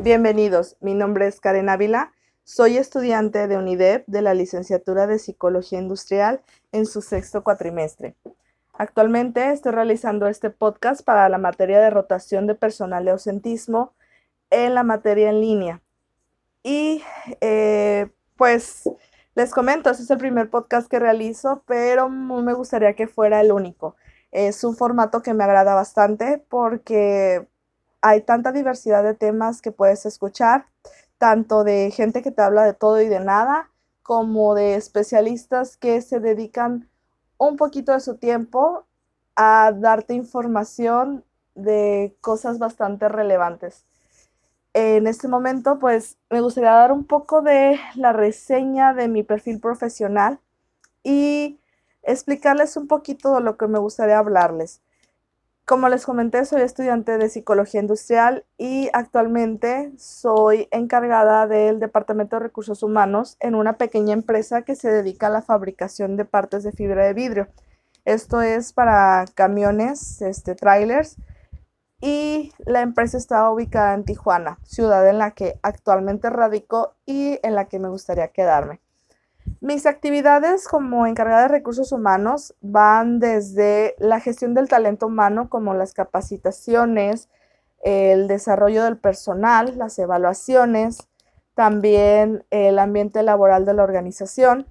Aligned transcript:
Bienvenidos, 0.00 0.76
mi 0.80 0.92
nombre 0.92 1.28
es 1.28 1.40
Karen 1.40 1.68
Ávila, 1.68 2.12
soy 2.42 2.78
estudiante 2.78 3.46
de 3.46 3.56
UNIDEP 3.56 4.04
de 4.08 4.22
la 4.22 4.34
licenciatura 4.34 5.06
de 5.06 5.20
Psicología 5.20 5.78
Industrial 5.78 6.42
en 6.72 6.84
su 6.84 7.00
sexto 7.00 7.44
cuatrimestre. 7.44 8.16
Actualmente 8.72 9.52
estoy 9.52 9.70
realizando 9.70 10.26
este 10.26 10.50
podcast 10.50 11.02
para 11.04 11.28
la 11.28 11.38
materia 11.38 11.78
de 11.78 11.90
rotación 11.90 12.48
de 12.48 12.56
personal 12.56 13.04
de 13.04 13.12
ausentismo 13.12 13.94
en 14.50 14.74
la 14.74 14.82
materia 14.82 15.30
en 15.30 15.40
línea. 15.40 15.80
Y 16.64 17.00
eh, 17.40 18.10
pues 18.36 18.90
les 19.36 19.52
comento, 19.52 19.90
este 19.90 20.02
es 20.02 20.10
el 20.10 20.18
primer 20.18 20.50
podcast 20.50 20.88
que 20.88 20.98
realizo, 20.98 21.62
pero 21.68 22.08
me 22.08 22.52
gustaría 22.52 22.94
que 22.94 23.06
fuera 23.06 23.40
el 23.40 23.52
único. 23.52 23.94
Es 24.32 24.64
un 24.64 24.76
formato 24.76 25.22
que 25.22 25.34
me 25.34 25.44
agrada 25.44 25.76
bastante 25.76 26.44
porque 26.48 27.46
hay 28.04 28.20
tanta 28.20 28.52
diversidad 28.52 29.02
de 29.02 29.14
temas 29.14 29.62
que 29.62 29.72
puedes 29.72 30.04
escuchar, 30.04 30.66
tanto 31.16 31.64
de 31.64 31.90
gente 31.90 32.20
que 32.20 32.30
te 32.30 32.42
habla 32.42 32.64
de 32.64 32.74
todo 32.74 33.00
y 33.00 33.08
de 33.08 33.18
nada, 33.18 33.70
como 34.02 34.54
de 34.54 34.74
especialistas 34.74 35.78
que 35.78 36.02
se 36.02 36.20
dedican 36.20 36.90
un 37.38 37.56
poquito 37.56 37.92
de 37.92 38.00
su 38.00 38.16
tiempo 38.18 38.84
a 39.36 39.72
darte 39.74 40.12
información 40.12 41.24
de 41.54 42.14
cosas 42.20 42.58
bastante 42.58 43.08
relevantes. 43.08 43.86
En 44.74 45.06
este 45.06 45.26
momento, 45.26 45.78
pues 45.78 46.18
me 46.28 46.42
gustaría 46.42 46.72
dar 46.72 46.92
un 46.92 47.06
poco 47.06 47.40
de 47.40 47.80
la 47.94 48.12
reseña 48.12 48.92
de 48.92 49.08
mi 49.08 49.22
perfil 49.22 49.60
profesional 49.60 50.40
y 51.02 51.58
explicarles 52.02 52.76
un 52.76 52.86
poquito 52.86 53.34
de 53.36 53.40
lo 53.40 53.56
que 53.56 53.66
me 53.66 53.78
gustaría 53.78 54.18
hablarles. 54.18 54.82
Como 55.66 55.88
les 55.88 56.04
comenté, 56.04 56.44
soy 56.44 56.60
estudiante 56.60 57.16
de 57.16 57.30
psicología 57.30 57.80
industrial 57.80 58.44
y 58.58 58.90
actualmente 58.92 59.92
soy 59.96 60.68
encargada 60.70 61.46
del 61.46 61.80
Departamento 61.80 62.36
de 62.36 62.42
Recursos 62.42 62.82
Humanos 62.82 63.38
en 63.40 63.54
una 63.54 63.78
pequeña 63.78 64.12
empresa 64.12 64.60
que 64.60 64.74
se 64.74 64.92
dedica 64.92 65.28
a 65.28 65.30
la 65.30 65.40
fabricación 65.40 66.18
de 66.18 66.26
partes 66.26 66.64
de 66.64 66.72
fibra 66.72 67.06
de 67.06 67.14
vidrio. 67.14 67.48
Esto 68.04 68.42
es 68.42 68.74
para 68.74 69.24
camiones, 69.34 70.20
este, 70.20 70.54
trailers, 70.54 71.16
y 71.98 72.52
la 72.66 72.82
empresa 72.82 73.16
está 73.16 73.50
ubicada 73.50 73.94
en 73.94 74.04
Tijuana, 74.04 74.58
ciudad 74.64 75.08
en 75.08 75.16
la 75.16 75.30
que 75.30 75.58
actualmente 75.62 76.28
radico 76.28 76.94
y 77.06 77.38
en 77.42 77.54
la 77.54 77.68
que 77.68 77.78
me 77.78 77.88
gustaría 77.88 78.28
quedarme. 78.28 78.83
Mis 79.60 79.86
actividades 79.86 80.68
como 80.68 81.06
encargada 81.06 81.42
de 81.42 81.48
recursos 81.48 81.92
humanos 81.92 82.54
van 82.60 83.18
desde 83.18 83.94
la 83.98 84.20
gestión 84.20 84.54
del 84.54 84.68
talento 84.68 85.06
humano, 85.06 85.48
como 85.48 85.74
las 85.74 85.94
capacitaciones, 85.94 87.28
el 87.82 88.28
desarrollo 88.28 88.84
del 88.84 88.98
personal, 88.98 89.76
las 89.76 89.98
evaluaciones, 89.98 91.08
también 91.54 92.44
el 92.50 92.78
ambiente 92.78 93.22
laboral 93.22 93.64
de 93.64 93.74
la 93.74 93.84
organización. 93.84 94.66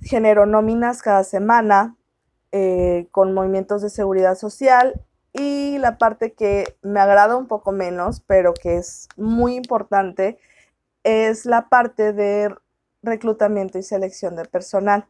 Genero 0.00 0.46
nóminas 0.46 1.02
cada 1.02 1.24
semana 1.24 1.96
eh, 2.52 3.08
con 3.10 3.34
movimientos 3.34 3.82
de 3.82 3.90
seguridad 3.90 4.36
social 4.36 5.04
y 5.32 5.78
la 5.78 5.98
parte 5.98 6.32
que 6.32 6.76
me 6.82 7.00
agrada 7.00 7.36
un 7.36 7.46
poco 7.46 7.72
menos, 7.72 8.20
pero 8.20 8.54
que 8.54 8.76
es 8.76 9.08
muy 9.16 9.54
importante, 9.54 10.38
es 11.04 11.46
la 11.46 11.68
parte 11.68 12.12
de 12.12 12.54
reclutamiento 13.02 13.78
y 13.78 13.82
selección 13.82 14.36
de 14.36 14.44
personal. 14.44 15.06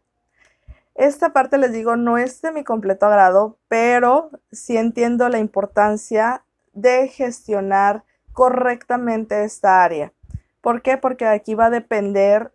Esta 0.95 1.33
parte, 1.33 1.59
les 1.59 1.73
digo, 1.73 1.97
no 1.97 2.19
es 2.19 2.43
de 2.43 2.53
mi 2.53 2.65
completo 2.65 3.07
agrado, 3.07 3.59
pero 3.69 4.31
sí 4.53 4.77
entiendo 4.77 5.29
la 5.29 5.39
importancia 5.39 6.45
de 6.73 7.09
gestionar 7.09 8.05
correctamente 8.33 9.45
esta 9.45 9.83
área. 9.83 10.13
¿Por 10.61 10.83
qué? 10.83 10.99
Porque 10.99 11.27
aquí 11.27 11.55
va 11.55 11.67
a 11.67 11.71
depender 11.71 12.53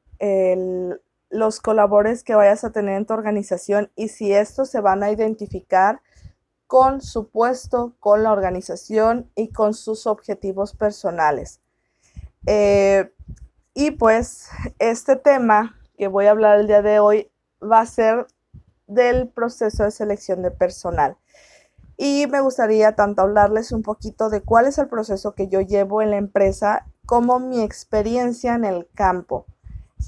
los 1.30 1.60
colaboradores 1.60 2.24
que 2.24 2.36
vayas 2.36 2.64
a 2.64 2.72
tener 2.72 2.96
en 2.96 3.06
tu 3.06 3.14
organización 3.14 3.92
y 3.96 4.08
si 4.10 4.34
estos 4.34 4.70
se 4.70 4.80
van 4.80 5.04
a 5.04 5.12
identificar 5.12 6.02
con 6.68 7.02
su 7.02 7.30
puesto, 7.30 7.96
con 8.00 8.24
la 8.24 8.32
organización 8.32 9.30
y 9.36 9.50
con 9.50 9.74
sus 9.74 10.08
objetivos 10.08 10.76
personales. 10.76 11.62
Eh, 12.48 13.12
y 13.76 13.92
pues 13.92 14.48
este 14.80 15.18
tema 15.18 15.76
que 15.98 16.08
voy 16.08 16.26
a 16.26 16.32
hablar 16.32 16.60
el 16.60 16.68
día 16.68 16.82
de 16.82 17.00
hoy 17.00 17.30
va 17.62 17.82
a 17.82 17.86
ser 17.86 18.26
del 18.88 19.28
proceso 19.28 19.84
de 19.84 19.92
selección 19.92 20.42
de 20.42 20.50
personal. 20.50 21.18
Y 21.98 22.26
me 22.28 22.40
gustaría 22.40 22.96
tanto 22.96 23.22
hablarles 23.22 23.72
un 23.72 23.82
poquito 23.82 24.30
de 24.30 24.42
cuál 24.42 24.66
es 24.66 24.78
el 24.78 24.88
proceso 24.88 25.36
que 25.36 25.50
yo 25.50 25.60
llevo 25.62 26.02
en 26.02 26.12
la 26.12 26.18
empresa 26.18 26.88
como 27.06 27.40
mi 27.40 27.62
experiencia 27.62 28.56
en 28.56 28.64
el 28.64 28.88
campo. 28.96 29.46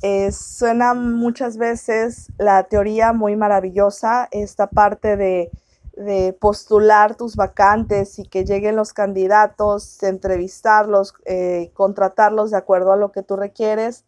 Eh, 0.01 0.31
suena 0.31 0.93
muchas 0.93 1.57
veces 1.57 2.31
la 2.37 2.63
teoría 2.63 3.11
muy 3.11 3.35
maravillosa, 3.35 4.29
esta 4.31 4.67
parte 4.67 5.17
de 5.17 5.51
de 5.97 6.33
postular 6.39 7.15
tus 7.15 7.35
vacantes 7.35 8.19
y 8.19 8.27
que 8.27 8.45
lleguen 8.45 8.75
los 8.75 8.93
candidatos, 8.93 10.01
entrevistarlos, 10.03 11.13
eh, 11.25 11.71
contratarlos 11.73 12.51
de 12.51 12.57
acuerdo 12.57 12.91
a 12.91 12.97
lo 12.97 13.11
que 13.11 13.23
tú 13.23 13.35
requieres, 13.35 14.05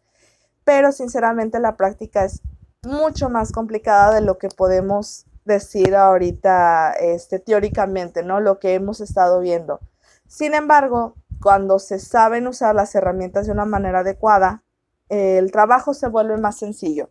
pero 0.64 0.92
sinceramente 0.92 1.58
la 1.58 1.76
práctica 1.76 2.24
es 2.24 2.42
mucho 2.82 3.28
más 3.28 3.52
complicada 3.52 4.14
de 4.14 4.20
lo 4.20 4.38
que 4.38 4.48
podemos 4.48 5.26
decir 5.44 5.96
ahorita 5.96 6.92
este, 6.92 7.40
teóricamente, 7.40 8.22
¿no? 8.22 8.40
Lo 8.40 8.58
que 8.58 8.74
hemos 8.74 9.00
estado 9.00 9.40
viendo. 9.40 9.80
Sin 10.28 10.54
embargo, 10.54 11.16
cuando 11.42 11.78
se 11.78 11.98
saben 11.98 12.46
usar 12.46 12.74
las 12.74 12.94
herramientas 12.94 13.46
de 13.46 13.52
una 13.52 13.64
manera 13.64 14.00
adecuada, 14.00 14.62
el 15.08 15.50
trabajo 15.50 15.92
se 15.92 16.06
vuelve 16.06 16.36
más 16.36 16.56
sencillo 16.56 17.10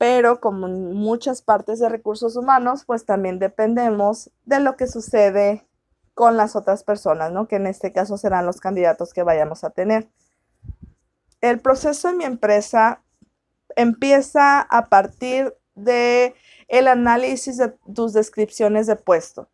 pero 0.00 0.40
como 0.40 0.66
muchas 0.66 1.42
partes 1.42 1.78
de 1.78 1.90
recursos 1.90 2.34
humanos, 2.34 2.84
pues 2.86 3.04
también 3.04 3.38
dependemos 3.38 4.30
de 4.46 4.58
lo 4.58 4.74
que 4.78 4.86
sucede 4.86 5.66
con 6.14 6.38
las 6.38 6.56
otras 6.56 6.84
personas, 6.84 7.32
¿no? 7.32 7.46
Que 7.46 7.56
en 7.56 7.66
este 7.66 7.92
caso 7.92 8.16
serán 8.16 8.46
los 8.46 8.60
candidatos 8.60 9.12
que 9.12 9.24
vayamos 9.24 9.62
a 9.62 9.68
tener. 9.68 10.08
El 11.42 11.60
proceso 11.60 12.08
en 12.08 12.16
mi 12.16 12.24
empresa 12.24 13.02
empieza 13.76 14.62
a 14.62 14.88
partir 14.88 15.54
de 15.74 16.34
el 16.68 16.88
análisis 16.88 17.58
de 17.58 17.74
tus 17.94 18.14
descripciones 18.14 18.86
de 18.86 18.96
puesto 18.96 19.50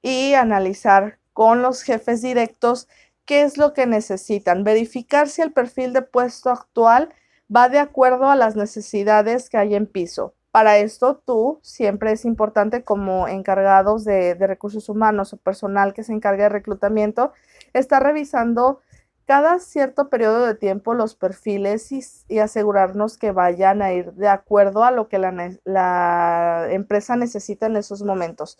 y 0.00 0.34
analizar 0.34 1.18
con 1.32 1.60
los 1.60 1.82
jefes 1.82 2.22
directos 2.22 2.86
qué 3.24 3.42
es 3.42 3.58
lo 3.58 3.72
que 3.72 3.86
necesitan, 3.86 4.62
verificar 4.62 5.28
si 5.28 5.42
el 5.42 5.52
perfil 5.52 5.92
de 5.92 6.02
puesto 6.02 6.50
actual 6.50 7.12
va 7.54 7.68
de 7.68 7.78
acuerdo 7.78 8.30
a 8.30 8.36
las 8.36 8.56
necesidades 8.56 9.48
que 9.50 9.58
hay 9.58 9.74
en 9.74 9.86
piso. 9.86 10.34
Para 10.50 10.78
esto, 10.78 11.22
tú 11.24 11.60
siempre 11.62 12.12
es 12.12 12.24
importante 12.24 12.82
como 12.82 13.28
encargados 13.28 14.04
de, 14.04 14.34
recursos 14.34 14.88
humanos 14.88 15.32
o 15.32 15.36
personal 15.36 15.94
que 15.94 16.02
se 16.02 16.12
encargue 16.12 16.44
de 16.44 16.48
reclutamiento, 16.48 17.32
estar 17.74 18.02
revisando 18.02 18.80
cada 19.26 19.58
cierto 19.58 20.08
periodo 20.08 20.46
de 20.46 20.54
tiempo 20.54 20.94
los 20.94 21.14
perfiles 21.14 21.92
y, 21.92 22.38
asegurarnos 22.38 23.18
que 23.18 23.30
vayan 23.30 23.82
a 23.82 23.92
ir 23.92 24.14
de 24.14 24.28
acuerdo 24.28 24.84
a 24.84 24.90
lo 24.90 25.08
que 25.08 25.18
la, 25.18 25.32
la, 25.64 26.66
empresa 26.70 27.14
necesita 27.16 27.66
en 27.66 27.76
esos 27.76 28.02
momentos. 28.02 28.58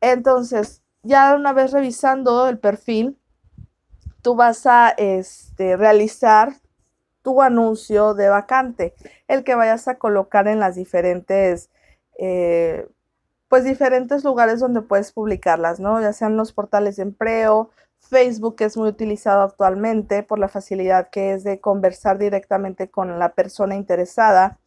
Entonces, 0.00 0.82
ya 1.02 1.34
una 1.34 1.52
vez 1.52 1.72
revisando 1.72 2.48
el 2.48 2.58
perfil, 2.58 3.18
tú 4.22 4.36
vas 4.36 4.66
a 4.66 4.90
este, 4.90 5.76
realizar 5.76 6.54
tu 7.26 7.42
anuncio 7.42 8.14
de 8.14 8.28
vacante, 8.28 8.94
el 9.26 9.42
que 9.42 9.56
vayas 9.56 9.88
a 9.88 9.98
colocar 9.98 10.46
en 10.46 10.60
las 10.60 10.76
diferentes, 10.76 11.70
eh, 12.20 12.86
pues 13.48 13.64
diferentes 13.64 14.22
lugares 14.22 14.60
donde 14.60 14.80
puedes 14.80 15.10
publicarlas, 15.10 15.80
¿no? 15.80 16.00
Ya 16.00 16.12
sean 16.12 16.36
los 16.36 16.52
portales 16.52 16.94
de 16.94 17.02
empleo, 17.02 17.70
Facebook 17.98 18.54
que 18.54 18.64
es 18.66 18.76
muy 18.76 18.88
utilizado 18.88 19.42
actualmente 19.42 20.22
por 20.22 20.38
la 20.38 20.46
facilidad 20.46 21.10
que 21.10 21.32
es 21.32 21.42
de 21.42 21.60
conversar 21.60 22.16
directamente 22.16 22.90
con 22.90 23.18
la 23.18 23.32
persona 23.32 23.74
interesada, 23.74 24.60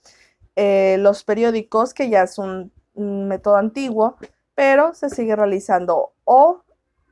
eh, 0.57 0.97
los 0.99 1.23
periódicos 1.23 1.93
que 1.93 2.09
ya 2.09 2.23
es 2.23 2.37
un, 2.37 2.73
un 2.93 3.29
método 3.29 3.55
antiguo, 3.55 4.17
pero 4.53 4.93
se 4.93 5.09
sigue 5.09 5.33
realizando 5.33 6.11
o 6.25 6.61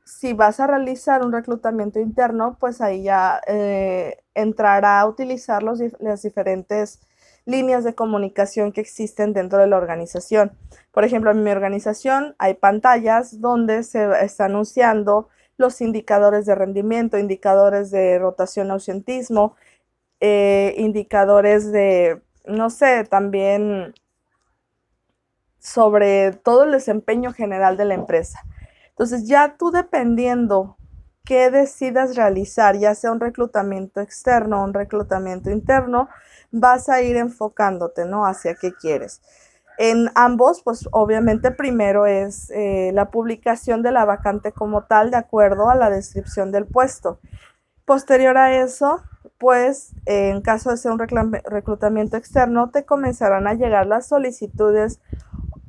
si 0.08 0.32
vas 0.32 0.58
a 0.58 0.66
realizar 0.66 1.22
un 1.22 1.32
reclutamiento 1.32 2.00
interno, 2.00 2.56
pues 2.58 2.80
ahí 2.80 3.02
ya 3.02 3.42
eh, 3.46 4.22
entrará 4.34 5.00
a 5.00 5.06
utilizar 5.06 5.62
las 5.62 6.22
diferentes 6.22 7.00
líneas 7.44 7.84
de 7.84 7.94
comunicación 7.94 8.72
que 8.72 8.80
existen 8.80 9.34
dentro 9.34 9.58
de 9.58 9.66
la 9.66 9.76
organización. 9.76 10.52
Por 10.92 11.04
ejemplo, 11.04 11.30
en 11.30 11.44
mi 11.44 11.50
organización 11.50 12.34
hay 12.38 12.54
pantallas 12.54 13.40
donde 13.40 13.82
se 13.82 14.08
está 14.24 14.46
anunciando 14.46 15.28
los 15.58 15.80
indicadores 15.82 16.46
de 16.46 16.54
rendimiento, 16.54 17.18
indicadores 17.18 17.90
de 17.90 18.18
rotación 18.18 18.70
ausentismo, 18.70 19.56
eh, 20.20 20.74
indicadores 20.78 21.70
de, 21.70 22.22
no 22.46 22.70
sé, 22.70 23.04
también 23.04 23.92
sobre 25.58 26.32
todo 26.32 26.64
el 26.64 26.72
desempeño 26.72 27.34
general 27.34 27.76
de 27.76 27.84
la 27.84 27.94
empresa. 27.94 28.40
Entonces 28.98 29.28
ya 29.28 29.54
tú 29.56 29.70
dependiendo 29.70 30.76
que 31.24 31.52
decidas 31.52 32.16
realizar, 32.16 32.76
ya 32.76 32.96
sea 32.96 33.12
un 33.12 33.20
reclutamiento 33.20 34.00
externo 34.00 34.60
o 34.60 34.64
un 34.64 34.74
reclutamiento 34.74 35.52
interno, 35.52 36.08
vas 36.50 36.88
a 36.88 37.00
ir 37.00 37.16
enfocándote, 37.16 38.06
¿no? 38.06 38.26
Hacia 38.26 38.56
qué 38.56 38.72
quieres. 38.72 39.22
En 39.78 40.10
ambos, 40.16 40.62
pues 40.64 40.88
obviamente 40.90 41.52
primero 41.52 42.06
es 42.06 42.50
eh, 42.50 42.90
la 42.92 43.12
publicación 43.12 43.82
de 43.82 43.92
la 43.92 44.04
vacante 44.04 44.50
como 44.50 44.82
tal, 44.82 45.12
de 45.12 45.18
acuerdo 45.18 45.70
a 45.70 45.76
la 45.76 45.90
descripción 45.90 46.50
del 46.50 46.66
puesto. 46.66 47.20
Posterior 47.84 48.36
a 48.36 48.56
eso, 48.56 49.00
pues 49.38 49.94
en 50.06 50.42
caso 50.42 50.70
de 50.70 50.76
ser 50.76 50.90
un 50.90 50.98
reclutamiento 50.98 52.16
externo, 52.16 52.70
te 52.70 52.84
comenzarán 52.84 53.46
a 53.46 53.54
llegar 53.54 53.86
las 53.86 54.08
solicitudes 54.08 55.00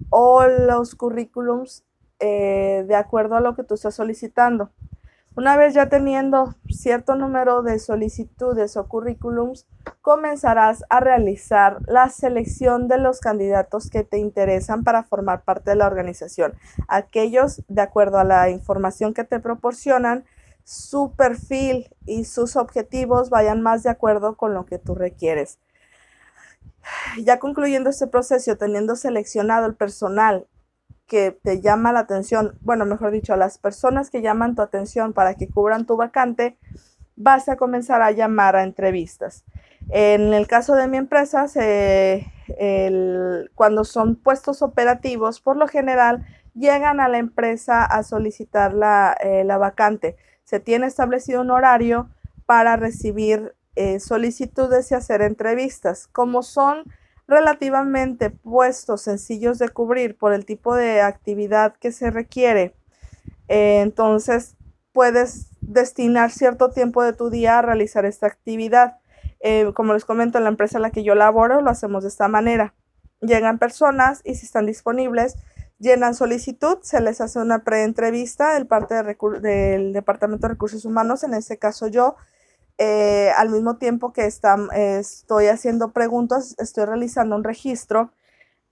o 0.09 0.47
los 0.47 0.95
currículums 0.95 1.85
eh, 2.19 2.85
de 2.87 2.95
acuerdo 2.95 3.35
a 3.35 3.41
lo 3.41 3.55
que 3.55 3.63
tú 3.63 3.75
estás 3.75 3.95
solicitando. 3.95 4.71
Una 5.39 5.55
vez 5.55 5.73
ya 5.73 5.87
teniendo 5.87 6.55
cierto 6.69 7.15
número 7.15 7.61
de 7.61 7.79
solicitudes 7.79 8.75
o 8.75 8.89
currículums, 8.89 9.67
comenzarás 10.01 10.83
a 10.89 10.99
realizar 10.99 11.77
la 11.87 12.09
selección 12.09 12.89
de 12.89 12.97
los 12.97 13.21
candidatos 13.21 13.89
que 13.89 14.03
te 14.03 14.17
interesan 14.17 14.83
para 14.83 15.03
formar 15.03 15.43
parte 15.45 15.69
de 15.69 15.77
la 15.77 15.87
organización. 15.87 16.55
Aquellos, 16.89 17.63
de 17.69 17.81
acuerdo 17.81 18.17
a 18.17 18.25
la 18.25 18.49
información 18.49 19.13
que 19.13 19.23
te 19.23 19.39
proporcionan, 19.39 20.25
su 20.65 21.13
perfil 21.15 21.95
y 22.05 22.25
sus 22.25 22.57
objetivos 22.57 23.29
vayan 23.29 23.61
más 23.61 23.83
de 23.83 23.91
acuerdo 23.91 24.35
con 24.35 24.53
lo 24.53 24.65
que 24.65 24.77
tú 24.77 24.93
requieres. 24.93 25.57
Ya 27.23 27.39
concluyendo 27.39 27.89
este 27.89 28.07
proceso, 28.07 28.57
teniendo 28.57 28.97
seleccionado 28.97 29.67
el 29.67 29.75
personal 29.75 30.47
que 31.09 31.31
te 31.31 31.59
llama 31.59 31.91
la 31.91 31.99
atención, 31.99 32.57
bueno, 32.61 32.85
mejor 32.85 33.11
dicho, 33.11 33.35
las 33.35 33.57
personas 33.57 34.09
que 34.09 34.21
llaman 34.21 34.55
tu 34.55 34.61
atención 34.61 35.11
para 35.11 35.33
que 35.33 35.49
cubran 35.49 35.85
tu 35.85 35.97
vacante, 35.97 36.57
vas 37.17 37.49
a 37.49 37.57
comenzar 37.57 38.01
a 38.01 38.11
llamar 38.11 38.55
a 38.55 38.63
entrevistas. 38.63 39.43
En 39.89 40.33
el 40.33 40.47
caso 40.47 40.75
de 40.75 40.87
mi 40.87 40.97
empresa, 40.97 41.47
cuando 43.55 43.83
son 43.83 44.15
puestos 44.15 44.61
operativos, 44.61 45.41
por 45.41 45.57
lo 45.57 45.67
general 45.67 46.25
llegan 46.53 46.99
a 46.99 47.09
la 47.09 47.17
empresa 47.17 47.83
a 47.83 48.03
solicitar 48.03 48.73
la, 48.73 49.17
eh, 49.19 49.43
vacante. 49.43 50.15
Se 50.43 50.59
tiene 50.59 50.87
establecido 50.87 51.41
un 51.41 51.51
horario 51.51 52.09
para 52.45 52.75
recibir 52.75 53.55
eh, 53.75 53.99
solicitudes 53.99 54.91
y 54.91 54.95
hacer 54.95 55.21
entrevistas. 55.21 56.07
Como 56.07 56.43
son 56.43 56.83
relativamente 57.29 58.31
puestos 58.31 59.03
sencillos 59.03 59.59
de 59.59 59.69
cubrir 59.69 60.17
por 60.17 60.33
el 60.33 60.45
tipo 60.45 60.75
de 60.75 61.01
actividad 61.01 61.75
que 61.79 61.91
se 61.91 62.09
requiere. 62.09 62.75
Eh, 63.47 63.81
entonces, 63.81 64.55
puedes 64.91 65.47
destinar 65.61 66.31
cierto 66.31 66.71
tiempo 66.71 67.03
de 67.03 67.13
tu 67.13 67.29
día 67.29 67.59
a 67.59 67.61
realizar 67.61 68.05
esta 68.05 68.25
actividad. 68.27 68.97
Eh, 69.41 69.71
como 69.75 69.93
les 69.93 70.05
comento, 70.05 70.39
en 70.39 70.43
la 70.43 70.49
empresa 70.49 70.79
en 70.79 70.81
la 70.81 70.89
que 70.89 71.03
yo 71.03 71.13
laboro 71.13 71.61
lo 71.61 71.69
hacemos 71.69 72.03
de 72.03 72.09
esta 72.09 72.27
manera. 72.27 72.73
Llegan 73.21 73.59
personas 73.59 74.21
y 74.23 74.35
si 74.35 74.47
están 74.47 74.65
disponibles, 74.65 75.35
llenan 75.77 76.15
solicitud, 76.15 76.79
se 76.81 76.99
les 76.99 77.21
hace 77.21 77.39
una 77.39 77.63
preentrevista 77.63 78.55
del 78.55 78.65
parte 78.65 78.95
del 78.95 79.93
Departamento 79.93 80.47
de 80.47 80.53
Recursos 80.53 80.83
Humanos, 80.83 81.23
en 81.23 81.33
este 81.33 81.57
caso 81.57 81.87
yo, 81.87 82.15
eh, 82.81 83.31
al 83.35 83.49
mismo 83.49 83.75
tiempo 83.75 84.13
que 84.13 84.25
estoy 84.25 85.47
haciendo 85.47 85.91
preguntas, 85.91 86.55
estoy 86.59 86.85
realizando 86.85 87.35
un 87.35 87.43
registro 87.43 88.13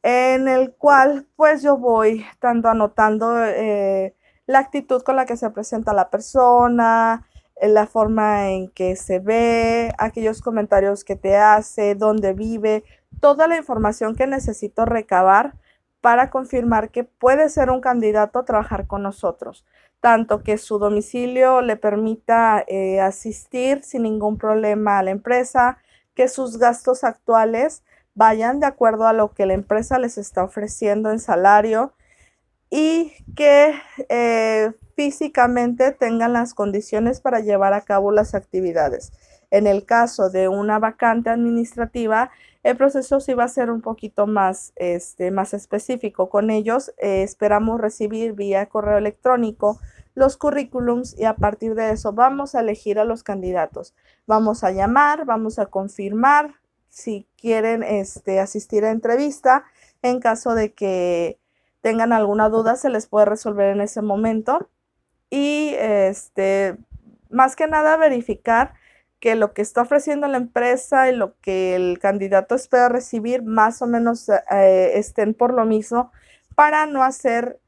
en 0.01 0.48
el 0.48 0.74
cual 0.74 1.27
pues 1.36 1.62
yo 1.62 1.75
voy 1.77 2.25
tanto 2.39 2.69
anotando 2.69 3.44
eh, 3.45 4.15
la 4.45 4.59
actitud 4.59 5.04
con 5.04 5.18
la 5.18 5.25
que 5.25 5.36
se 5.36 5.50
presenta 5.50 5.92
la 5.92 6.09
persona, 6.09 7.27
eh, 7.57 7.68
la 7.68 7.86
forma 7.86 8.50
en 8.50 8.69
que 8.69 8.95
se 8.95 9.19
ve, 9.19 9.92
aquellos 9.98 10.42
comentarios 10.42 11.03
que 11.03 11.18
te 11.18 11.36
hace, 11.36 11.94
dónde 11.94 12.31
vive, 12.31 12.86
toda 13.19 13.45
la 13.50 13.57
información 13.57 14.15
que 14.15 14.25
necesito 14.25 14.86
recabar 14.86 15.56
para 16.00 16.30
confirmar 16.30 16.92
que 16.92 17.03
puede 17.03 17.50
ser 17.50 17.69
un 17.71 17.81
candidato 17.81 18.39
a 18.39 18.45
trabajar 18.45 18.88
con 18.88 19.03
nosotros 19.03 19.65
tanto 20.00 20.44
que 20.44 20.58
su 20.58 20.80
domicilio 20.80 21.62
le 21.62 21.76
permita 21.76 22.64
eh, 22.68 23.02
asistir 23.02 23.84
sin 23.84 24.04
ningún 24.04 24.38
problema 24.38 25.00
a 25.00 25.04
la 25.04 25.12
empresa, 25.12 25.80
que 26.14 26.28
sus 26.28 26.58
gastos 26.58 27.04
actuales 27.04 27.84
vayan 28.16 28.60
de 28.60 28.66
acuerdo 28.66 29.08
a 29.08 29.14
lo 29.14 29.34
que 29.34 29.46
la 29.46 29.54
empresa 29.54 30.00
les 30.00 30.18
está 30.18 30.44
ofreciendo 30.44 31.12
en 31.12 31.20
salario 31.20 31.94
y 32.70 33.14
que 33.36 33.76
eh, 34.10 34.72
físicamente 34.96 35.92
tengan 35.92 36.34
las 36.34 36.54
condiciones 36.54 37.22
para 37.22 37.40
llevar 37.40 37.74
a 37.74 37.82
cabo 37.82 38.12
las 38.12 38.34
actividades. 38.34 39.14
En 39.52 39.68
el 39.68 39.86
caso 39.86 40.30
de 40.30 40.48
una 40.48 40.80
vacante 40.80 41.30
administrativa, 41.30 42.32
el 42.68 42.75
proceso 42.75 43.22
sí 43.22 43.34
va 43.34 43.46
a 43.46 43.48
ser 43.48 43.72
un 43.72 43.81
poquito 43.81 44.28
más, 44.28 44.74
este, 44.75 45.31
más 45.31 45.54
específico. 45.54 46.30
Con 46.30 46.50
ellos 46.50 46.94
eh, 46.98 47.24
esperamos 47.24 47.80
recibir 47.80 48.34
vía 48.34 48.66
correo 48.66 48.98
electrónico 48.98 49.80
los 50.16 50.36
currículums 50.36 51.18
y 51.18 51.24
a 51.24 51.36
partir 51.36 51.75
de 51.75 51.92
eso 51.92 52.12
vamos 52.12 52.56
a 52.56 52.60
elegir 52.60 53.00
a 53.00 53.06
los 53.06 53.24
candidatos. 53.24 53.96
Vamos 54.25 54.66
a 54.66 54.72
llamar, 54.72 55.24
vamos 55.24 55.60
a 55.60 55.68
confirmar 55.68 56.56
si 56.90 57.25
quieren 57.38 57.84
este, 57.84 58.42
asistir 58.42 58.84
a 58.84 58.92
entrevista. 58.92 59.63
En 60.02 60.20
caso 60.20 60.54
de 60.54 60.74
que 60.74 61.40
tengan 61.80 62.12
alguna 62.12 62.50
duda, 62.50 62.75
se 62.75 62.90
les 62.90 63.08
puede 63.08 63.28
resolver 63.28 63.70
en 63.70 63.80
ese 63.80 64.02
momento. 64.02 64.70
Y 65.30 65.74
este, 65.80 66.75
más 67.30 67.56
que 67.56 67.68
nada 67.68 67.96
verificar 67.96 68.74
que 69.19 69.36
lo 69.36 69.54
que 69.54 69.62
está 69.62 69.81
ofreciendo 69.81 70.28
la 70.28 70.38
empresa 70.38 71.10
y 71.10 71.16
lo 71.16 71.36
que 71.42 71.75
el 71.75 72.00
candidato 72.00 72.56
espera 72.56 72.90
recibir 72.90 73.44
más 73.44 73.81
o 73.81 73.88
menos 73.88 74.30
eh, 74.30 74.92
estén 74.96 75.34
por 75.34 75.54
lo 75.54 75.66
mismo 75.66 76.12
para 76.56 76.86
no 76.86 77.04
hacer 77.04 77.60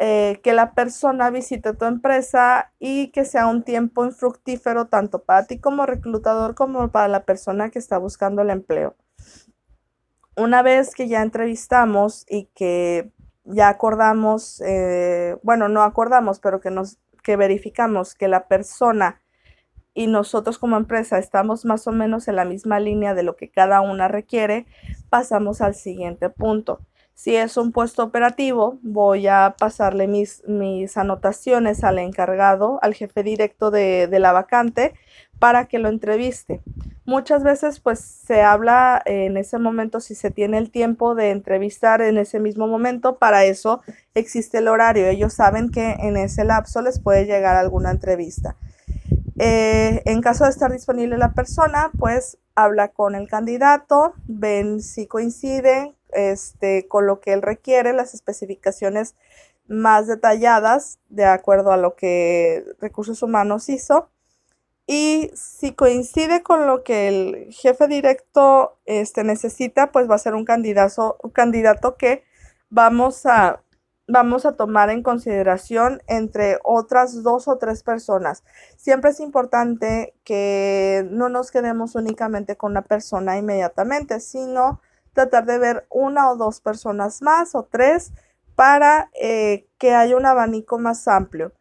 eh, 0.00 0.40
que 0.42 0.52
la 0.52 0.72
persona 0.72 1.30
visite 1.30 1.74
tu 1.74 1.84
empresa 1.84 2.72
y 2.80 3.08
que 3.08 3.24
sea 3.24 3.46
un 3.46 3.62
tiempo 3.62 4.04
infructífero 4.04 4.86
tanto 4.86 5.22
para 5.22 5.46
ti 5.46 5.58
como 5.58 5.86
reclutador 5.86 6.54
como 6.54 6.90
para 6.90 7.08
la 7.08 7.24
persona 7.24 7.70
que 7.70 7.78
está 7.78 7.98
buscando 7.98 8.42
el 8.42 8.50
empleo. 8.50 8.96
Una 10.36 10.62
vez 10.62 10.94
que 10.94 11.08
ya 11.08 11.22
entrevistamos 11.22 12.24
y 12.28 12.46
que 12.54 13.12
ya 13.44 13.68
acordamos, 13.68 14.60
eh, 14.62 15.36
bueno, 15.42 15.68
no 15.68 15.82
acordamos, 15.82 16.40
pero 16.40 16.60
que 16.60 16.70
nos 16.70 16.98
que 17.22 17.36
verificamos 17.36 18.14
que 18.14 18.28
la 18.28 18.48
persona 18.48 19.21
y 19.94 20.06
nosotros 20.06 20.58
como 20.58 20.76
empresa 20.76 21.18
estamos 21.18 21.64
más 21.64 21.86
o 21.86 21.92
menos 21.92 22.28
en 22.28 22.36
la 22.36 22.44
misma 22.44 22.80
línea 22.80 23.14
de 23.14 23.22
lo 23.22 23.36
que 23.36 23.50
cada 23.50 23.80
una 23.80 24.08
requiere, 24.08 24.66
pasamos 25.10 25.60
al 25.60 25.74
siguiente 25.74 26.30
punto. 26.30 26.80
Si 27.14 27.36
es 27.36 27.56
un 27.56 27.72
puesto 27.72 28.02
operativo, 28.02 28.78
voy 28.82 29.26
a 29.28 29.54
pasarle 29.58 30.08
mis, 30.08 30.42
mis 30.48 30.96
anotaciones 30.96 31.84
al 31.84 31.98
encargado, 31.98 32.78
al 32.82 32.94
jefe 32.94 33.22
directo 33.22 33.70
de, 33.70 34.08
de 34.08 34.18
la 34.18 34.32
vacante, 34.32 34.94
para 35.38 35.66
que 35.66 35.78
lo 35.78 35.88
entreviste. 35.88 36.62
Muchas 37.04 37.42
veces 37.42 37.80
pues 37.80 37.98
se 37.98 38.42
habla 38.42 39.02
en 39.04 39.36
ese 39.36 39.58
momento 39.58 40.00
si 40.00 40.14
se 40.14 40.30
tiene 40.30 40.56
el 40.56 40.70
tiempo 40.70 41.14
de 41.14 41.30
entrevistar 41.30 42.00
en 42.00 42.16
ese 42.16 42.40
mismo 42.40 42.66
momento, 42.66 43.18
para 43.18 43.44
eso 43.44 43.82
existe 44.14 44.58
el 44.58 44.68
horario. 44.68 45.06
Ellos 45.06 45.34
saben 45.34 45.70
que 45.70 45.92
en 45.98 46.16
ese 46.16 46.44
lapso 46.44 46.80
les 46.80 46.98
puede 46.98 47.26
llegar 47.26 47.56
alguna 47.56 47.90
entrevista. 47.90 48.56
Eh, 49.38 50.02
en 50.04 50.20
caso 50.20 50.44
de 50.44 50.50
estar 50.50 50.70
disponible 50.70 51.16
la 51.18 51.32
persona, 51.32 51.90
pues 51.98 52.38
habla 52.54 52.88
con 52.88 53.14
el 53.14 53.28
candidato, 53.28 54.14
ven 54.26 54.80
si 54.80 55.06
coincide 55.06 55.94
este, 56.12 56.86
con 56.86 57.06
lo 57.06 57.20
que 57.20 57.32
él 57.32 57.42
requiere, 57.42 57.92
las 57.92 58.14
especificaciones 58.14 59.14
más 59.66 60.06
detalladas 60.06 60.98
de 61.08 61.24
acuerdo 61.24 61.72
a 61.72 61.76
lo 61.76 61.94
que 61.94 62.64
recursos 62.80 63.22
humanos 63.22 63.68
hizo. 63.68 64.08
Y 64.86 65.30
si 65.34 65.72
coincide 65.72 66.42
con 66.42 66.66
lo 66.66 66.82
que 66.82 67.08
el 67.08 67.52
jefe 67.52 67.86
directo 67.86 68.78
este, 68.84 69.24
necesita, 69.24 69.92
pues 69.92 70.10
va 70.10 70.16
a 70.16 70.18
ser 70.18 70.34
un 70.34 70.44
candidato, 70.44 71.16
un 71.22 71.30
candidato 71.30 71.96
que 71.96 72.24
vamos 72.68 73.24
a 73.26 73.62
vamos 74.06 74.44
a 74.46 74.52
tomar 74.56 74.90
en 74.90 75.02
consideración 75.02 76.02
entre 76.06 76.58
otras 76.64 77.22
dos 77.22 77.48
o 77.48 77.58
tres 77.58 77.82
personas. 77.82 78.44
Siempre 78.76 79.10
es 79.10 79.20
importante 79.20 80.14
que 80.24 81.06
no 81.10 81.28
nos 81.28 81.50
quedemos 81.50 81.94
únicamente 81.94 82.56
con 82.56 82.72
una 82.72 82.82
persona 82.82 83.38
inmediatamente, 83.38 84.20
sino 84.20 84.80
tratar 85.12 85.46
de 85.46 85.58
ver 85.58 85.86
una 85.90 86.30
o 86.30 86.36
dos 86.36 86.60
personas 86.60 87.22
más 87.22 87.54
o 87.54 87.64
tres 87.64 88.12
para 88.54 89.10
eh, 89.20 89.66
que 89.78 89.94
haya 89.94 90.16
un 90.16 90.26
abanico 90.26 90.78
más 90.78 91.08
amplio. 91.08 91.52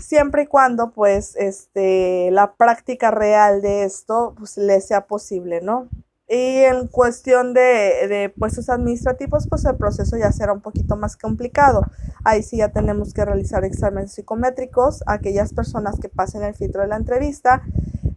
Siempre 0.00 0.42
y 0.42 0.46
cuando 0.46 0.90
pues 0.90 1.34
este, 1.36 2.30
la 2.30 2.54
práctica 2.54 3.10
real 3.10 3.62
de 3.62 3.84
esto 3.84 4.34
pues, 4.36 4.56
le 4.56 4.80
sea 4.80 5.06
posible, 5.06 5.60
¿no? 5.60 5.88
Y 6.26 6.60
en 6.64 6.86
cuestión 6.86 7.52
de, 7.52 8.08
de, 8.08 8.32
puestos 8.36 8.70
administrativos, 8.70 9.46
pues 9.48 9.64
el 9.66 9.76
proceso 9.76 10.16
ya 10.16 10.32
será 10.32 10.54
un 10.54 10.62
poquito 10.62 10.96
más 10.96 11.16
complicado. 11.16 11.82
Ahí 12.24 12.42
sí 12.42 12.58
ya 12.58 12.70
tenemos 12.70 13.12
que 13.12 13.24
realizar 13.24 13.64
exámenes 13.64 14.14
psicométricos. 14.14 15.02
Aquellas 15.06 15.52
personas 15.52 16.00
que 16.00 16.08
pasen 16.08 16.42
el 16.42 16.54
filtro 16.54 16.80
de 16.80 16.88
la 16.88 16.96
entrevista, 16.96 17.62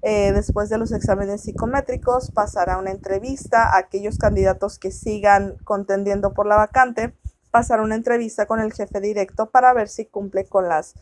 eh, 0.04 0.32
después 0.32 0.70
de 0.70 0.78
los 0.78 0.94
exámenes 0.94 1.42
psicométricos, 1.42 2.32
pasará 2.32 2.78
una 2.78 2.92
entrevista. 2.92 3.76
Aquellos 3.76 4.18
candidatos 4.18 4.80
que 4.80 4.92
sigan 4.92 5.58
contendiendo 5.66 6.34
por 6.34 6.46
la 6.46 6.56
vacante, 6.56 7.14
pasará 7.52 7.84
una 7.84 7.96
entrevista 7.96 8.46
con 8.46 8.62
el 8.62 8.72
jefe 8.72 9.02
directo 9.02 9.50
para 9.50 9.74
ver 9.74 9.90
si 9.90 10.06
cumple 10.06 10.46
con 10.46 10.70
las 10.70 10.96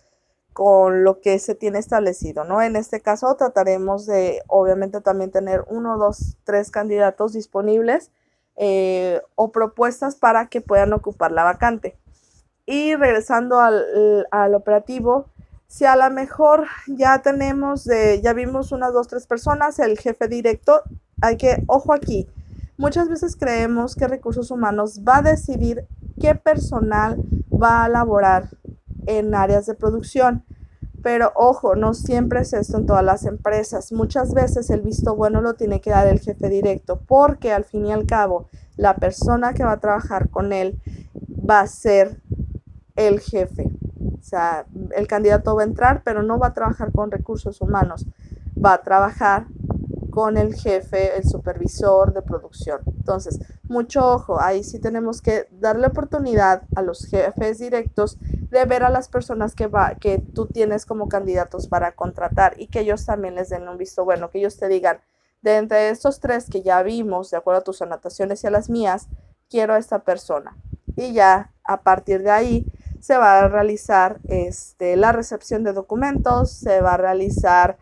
con 0.55 1.03
lo 1.03 1.19
que 1.19 1.38
se 1.38 1.53
tiene 1.53 1.79
establecido, 1.79 2.45
¿no? 2.45 2.62
En 2.62 2.77
este 2.77 3.01
caso 3.01 3.35
trataremos 3.35 4.05
de, 4.05 4.41
obviamente, 4.47 5.01
también 5.01 5.29
tener 5.29 5.65
uno, 5.67 5.97
dos, 5.97 6.38
tres 6.45 6.71
candidatos 6.71 7.33
disponibles 7.33 8.09
eh, 8.55 9.21
o 9.35 9.51
propuestas 9.51 10.15
para 10.15 10.47
que 10.47 10.62
puedan 10.62 10.93
ocupar 10.93 11.33
la 11.33 11.43
vacante. 11.43 11.97
Y 12.65 12.95
regresando 12.95 13.59
al, 13.59 14.25
al 14.31 14.55
operativo, 14.55 15.25
si 15.67 15.83
a 15.83 15.97
lo 15.97 16.09
mejor 16.09 16.67
ya 16.88 17.21
tenemos, 17.21 17.83
de, 17.83 18.21
ya 18.21 18.31
vimos 18.31 18.71
unas 18.71 18.93
dos, 18.93 19.09
tres 19.09 19.27
personas, 19.27 19.77
el 19.79 20.00
jefe 20.00 20.29
directo, 20.29 20.83
hay 21.21 21.35
que, 21.35 21.65
ojo 21.67 21.91
aquí, 21.91 22.29
muchas 22.77 23.09
veces 23.09 23.35
creemos 23.35 23.93
que 23.93 24.07
recursos 24.07 24.51
humanos 24.51 25.01
va 25.05 25.17
a 25.17 25.21
decidir 25.21 25.85
qué 26.17 26.33
personal 26.33 27.21
va 27.51 27.83
a 27.83 27.89
laborar 27.89 28.47
en 29.07 29.35
áreas 29.35 29.65
de 29.65 29.74
producción. 29.75 30.43
Pero 31.03 31.31
ojo, 31.35 31.75
no 31.75 31.93
siempre 31.93 32.41
es 32.41 32.53
esto 32.53 32.77
en 32.77 32.88
todas 32.88 33.03
las 33.03 33.25
empresas. 33.25 33.91
Muchas 33.91 34.33
veces 34.33 34.69
el 34.71 34.81
visto 34.81 35.15
bueno 35.15 35.41
lo 35.41 35.53
tiene 35.53 35.79
que 35.79 35.91
dar 35.91 36.07
el 36.07 36.19
jefe 36.19 36.50
directo 36.50 37.00
porque 37.05 37.53
al 37.53 37.63
fin 37.63 37.85
y 37.85 37.91
al 37.91 38.07
cabo 38.07 38.47
la 38.75 38.95
persona 38.95 39.53
que 39.53 39.63
va 39.63 39.74
a 39.74 39.79
trabajar 39.79 40.29
con 40.29 40.51
él 40.51 40.81
va 41.47 41.59
a 41.59 41.67
ser 41.67 42.21
el 42.95 43.19
jefe. 43.19 43.69
O 44.19 44.24
sea, 44.24 44.65
el 44.95 45.07
candidato 45.07 45.55
va 45.55 45.62
a 45.62 45.65
entrar, 45.65 46.01
pero 46.03 46.24
no 46.24 46.39
va 46.39 46.47
a 46.47 46.53
trabajar 46.53 46.91
con 46.91 47.12
recursos 47.12 47.62
humanos. 47.62 48.07
Va 48.57 48.74
a 48.74 48.81
trabajar 48.81 49.45
con 50.09 50.38
el 50.38 50.55
jefe, 50.55 51.17
el 51.17 51.25
supervisor 51.25 52.13
de 52.13 52.21
producción. 52.21 52.79
Entonces, 52.88 53.38
mucho 53.67 54.13
ojo, 54.13 54.39
ahí 54.39 54.63
sí 54.63 54.79
tenemos 54.79 55.21
que 55.21 55.47
darle 55.51 55.88
oportunidad 55.88 56.63
a 56.74 56.81
los 56.81 57.05
jefes 57.05 57.59
directos 57.59 58.17
de 58.49 58.65
ver 58.65 58.83
a 58.83 58.89
las 58.89 59.09
personas 59.09 59.55
que, 59.55 59.67
va, 59.67 59.95
que 59.95 60.19
tú 60.19 60.47
tienes 60.47 60.85
como 60.85 61.07
candidatos 61.07 61.67
para 61.67 61.93
contratar 61.93 62.59
y 62.59 62.67
que 62.67 62.81
ellos 62.81 63.05
también 63.05 63.35
les 63.35 63.49
den 63.49 63.67
un 63.67 63.77
visto 63.77 64.05
bueno, 64.05 64.29
que 64.29 64.39
ellos 64.39 64.57
te 64.57 64.67
digan, 64.67 64.99
de 65.41 65.57
entre 65.57 65.89
estos 65.89 66.19
tres 66.19 66.49
que 66.49 66.61
ya 66.61 66.81
vimos, 66.83 67.31
de 67.31 67.37
acuerdo 67.37 67.61
a 67.61 67.63
tus 67.63 67.81
anotaciones 67.81 68.43
y 68.43 68.47
a 68.47 68.51
las 68.51 68.69
mías, 68.69 69.07
quiero 69.49 69.73
a 69.73 69.77
esta 69.77 69.99
persona. 69.99 70.57
Y 70.95 71.13
ya 71.13 71.53
a 71.63 71.81
partir 71.81 72.23
de 72.23 72.31
ahí 72.31 72.65
se 72.99 73.17
va 73.17 73.39
a 73.39 73.47
realizar 73.47 74.19
este, 74.23 74.95
la 74.95 75.11
recepción 75.11 75.63
de 75.63 75.73
documentos, 75.73 76.51
se 76.51 76.81
va 76.81 76.93
a 76.93 76.97
realizar 76.97 77.77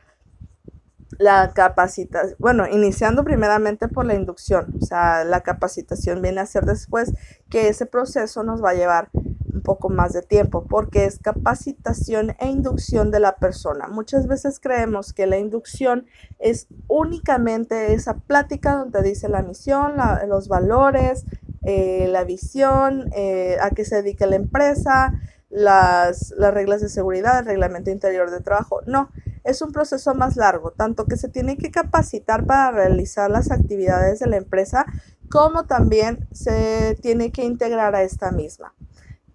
la 1.17 1.51
capacitación, 1.53 2.35
bueno, 2.39 2.67
iniciando 2.67 3.23
primeramente 3.23 3.87
por 3.87 4.05
la 4.05 4.15
inducción, 4.15 4.73
o 4.81 4.85
sea, 4.85 5.23
la 5.23 5.41
capacitación 5.41 6.21
viene 6.21 6.41
a 6.41 6.45
ser 6.45 6.65
después 6.65 7.13
que 7.49 7.69
ese 7.69 7.85
proceso 7.85 8.43
nos 8.43 8.63
va 8.63 8.71
a 8.71 8.75
llevar 8.75 9.09
un 9.53 9.61
poco 9.61 9.89
más 9.89 10.13
de 10.13 10.21
tiempo 10.21 10.65
porque 10.65 11.05
es 11.05 11.19
capacitación 11.19 12.35
e 12.39 12.47
inducción 12.47 13.11
de 13.11 13.19
la 13.19 13.37
persona. 13.37 13.87
Muchas 13.87 14.27
veces 14.27 14.59
creemos 14.59 15.13
que 15.13 15.27
la 15.27 15.37
inducción 15.37 16.05
es 16.39 16.67
únicamente 16.87 17.93
esa 17.93 18.15
plática 18.15 18.75
donde 18.75 19.01
dice 19.03 19.29
la 19.29 19.43
misión, 19.43 19.93
los 20.27 20.47
valores, 20.47 21.25
eh, 21.65 22.07
la 22.09 22.23
visión, 22.23 23.09
eh, 23.15 23.57
a 23.61 23.69
qué 23.69 23.85
se 23.85 23.97
dedica 23.97 24.25
la 24.25 24.35
empresa, 24.35 25.13
las, 25.49 26.33
las 26.37 26.53
reglas 26.53 26.81
de 26.81 26.89
seguridad, 26.89 27.39
el 27.39 27.45
reglamento 27.45 27.91
interior 27.91 28.31
de 28.31 28.41
trabajo. 28.41 28.81
No, 28.87 29.09
es 29.43 29.61
un 29.61 29.71
proceso 29.71 30.15
más 30.15 30.35
largo, 30.35 30.71
tanto 30.71 31.05
que 31.05 31.15
se 31.17 31.29
tiene 31.29 31.57
que 31.57 31.71
capacitar 31.71 32.45
para 32.45 32.71
realizar 32.71 33.29
las 33.29 33.51
actividades 33.51 34.19
de 34.19 34.27
la 34.27 34.37
empresa, 34.37 34.85
como 35.29 35.65
también 35.65 36.27
se 36.31 36.97
tiene 37.01 37.31
que 37.31 37.43
integrar 37.43 37.95
a 37.95 38.03
esta 38.03 38.31
misma. 38.31 38.73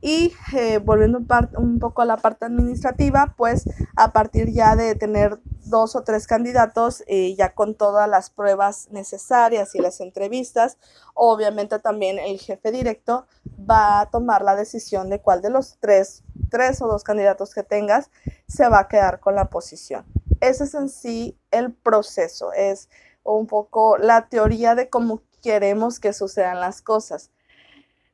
Y 0.00 0.32
eh, 0.56 0.78
volviendo 0.78 1.18
un, 1.56 1.78
poco 1.80 2.02
a 2.02 2.04
la 2.04 2.16
parte 2.16 2.44
administrativa, 2.44 3.34
pues 3.36 3.64
a 3.96 4.12
partir 4.12 4.52
ya 4.52 4.76
de 4.76 4.94
tener 4.94 5.40
dos 5.64 5.96
o 5.96 6.04
tres 6.04 6.26
candidatos, 6.26 7.02
eh, 7.08 7.34
ya 7.34 7.54
con 7.54 7.74
todas 7.74 8.08
las 8.08 8.30
pruebas 8.30 8.88
necesarias 8.90 9.74
y 9.74 9.80
las 9.80 10.00
entrevistas, 10.00 10.78
obviamente 11.14 11.78
también 11.80 12.18
el 12.18 12.38
jefe 12.38 12.70
directo 12.70 13.26
va 13.68 14.00
a 14.00 14.10
tomar 14.10 14.42
la 14.42 14.54
decisión 14.54 15.10
de 15.10 15.20
cuál 15.20 15.42
de 15.42 15.50
los 15.50 15.78
tres, 15.80 16.22
tres 16.48 16.80
o 16.80 16.86
dos 16.86 17.02
candidatos 17.02 17.52
que 17.52 17.64
tengas 17.64 18.10
se 18.46 18.68
va 18.68 18.80
a 18.80 18.88
quedar 18.88 19.18
con 19.18 19.34
la 19.34 19.50
posición. 19.50 20.06
Ese 20.40 20.64
es 20.64 20.74
en 20.74 20.88
sí 20.88 21.36
el 21.50 21.72
proceso, 21.72 22.52
es 22.52 22.88
un 23.24 23.46
poco 23.46 23.98
la 23.98 24.28
teoría 24.28 24.74
de 24.76 24.88
cómo 24.88 25.22
queremos 25.42 25.98
que 25.98 26.12
sucedan 26.12 26.60
las 26.60 26.82
cosas. 26.82 27.30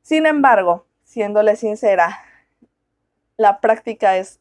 Sin 0.03 0.27
embargo, 0.27 0.87
siéndole 1.15 1.55
sincera, 1.55 2.19
la 3.37 3.61
práctica 3.61 4.17
es 4.17 4.41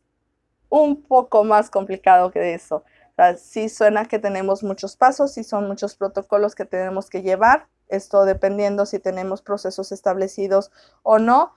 un 0.69 1.03
poco 1.03 1.43
más 1.43 1.69
complicado 1.69 2.31
que 2.31 2.55
eso. 2.55 2.83
O 3.15 3.37
sí 3.37 3.69
suena 3.69 4.05
que 4.05 4.17
tenemos 4.17 4.63
muchos 4.63 4.97
pasos, 4.97 5.33
sí 5.33 5.43
son 5.43 5.67
muchos 5.67 5.95
protocolos 5.95 6.55
que 6.55 6.65
tenemos 6.65 7.11
que 7.11 7.21
llevar, 7.21 7.67
esto 7.89 8.25
dependiendo 8.25 8.87
si 8.87 8.97
tenemos 8.97 9.43
procesos 9.43 9.91
establecidos 9.91 10.71
o 11.03 11.19
no, 11.19 11.53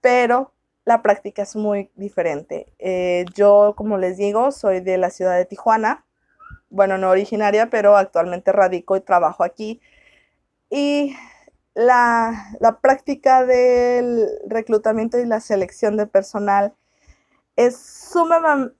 pero 0.00 0.52
la 0.84 1.02
práctica 1.02 1.42
es 1.42 1.56
muy 1.56 1.90
diferente. 1.96 2.72
Eh, 2.78 3.24
yo, 3.34 3.74
como 3.76 3.98
les 3.98 4.18
digo, 4.18 4.52
soy 4.52 4.78
de 4.78 4.98
la 4.98 5.10
ciudad 5.10 5.36
de 5.36 5.46
Tijuana, 5.46 6.04
bueno, 6.68 6.96
no 6.96 7.10
originaria, 7.10 7.70
pero 7.70 7.96
actualmente 7.96 8.52
radico 8.52 8.96
y 8.96 9.00
trabajo 9.00 9.42
aquí. 9.42 9.80
Y 10.70 11.16
la, 11.74 12.78
práctica 12.80 13.44
del 13.44 14.28
reclutamiento 14.46 15.18
y 15.18 15.26
la 15.26 15.40
selección 15.40 15.96
de 15.96 16.06
personal 16.06 16.74
es 17.56 17.76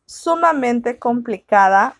sumamente 0.06 0.98
complicada, 0.98 1.96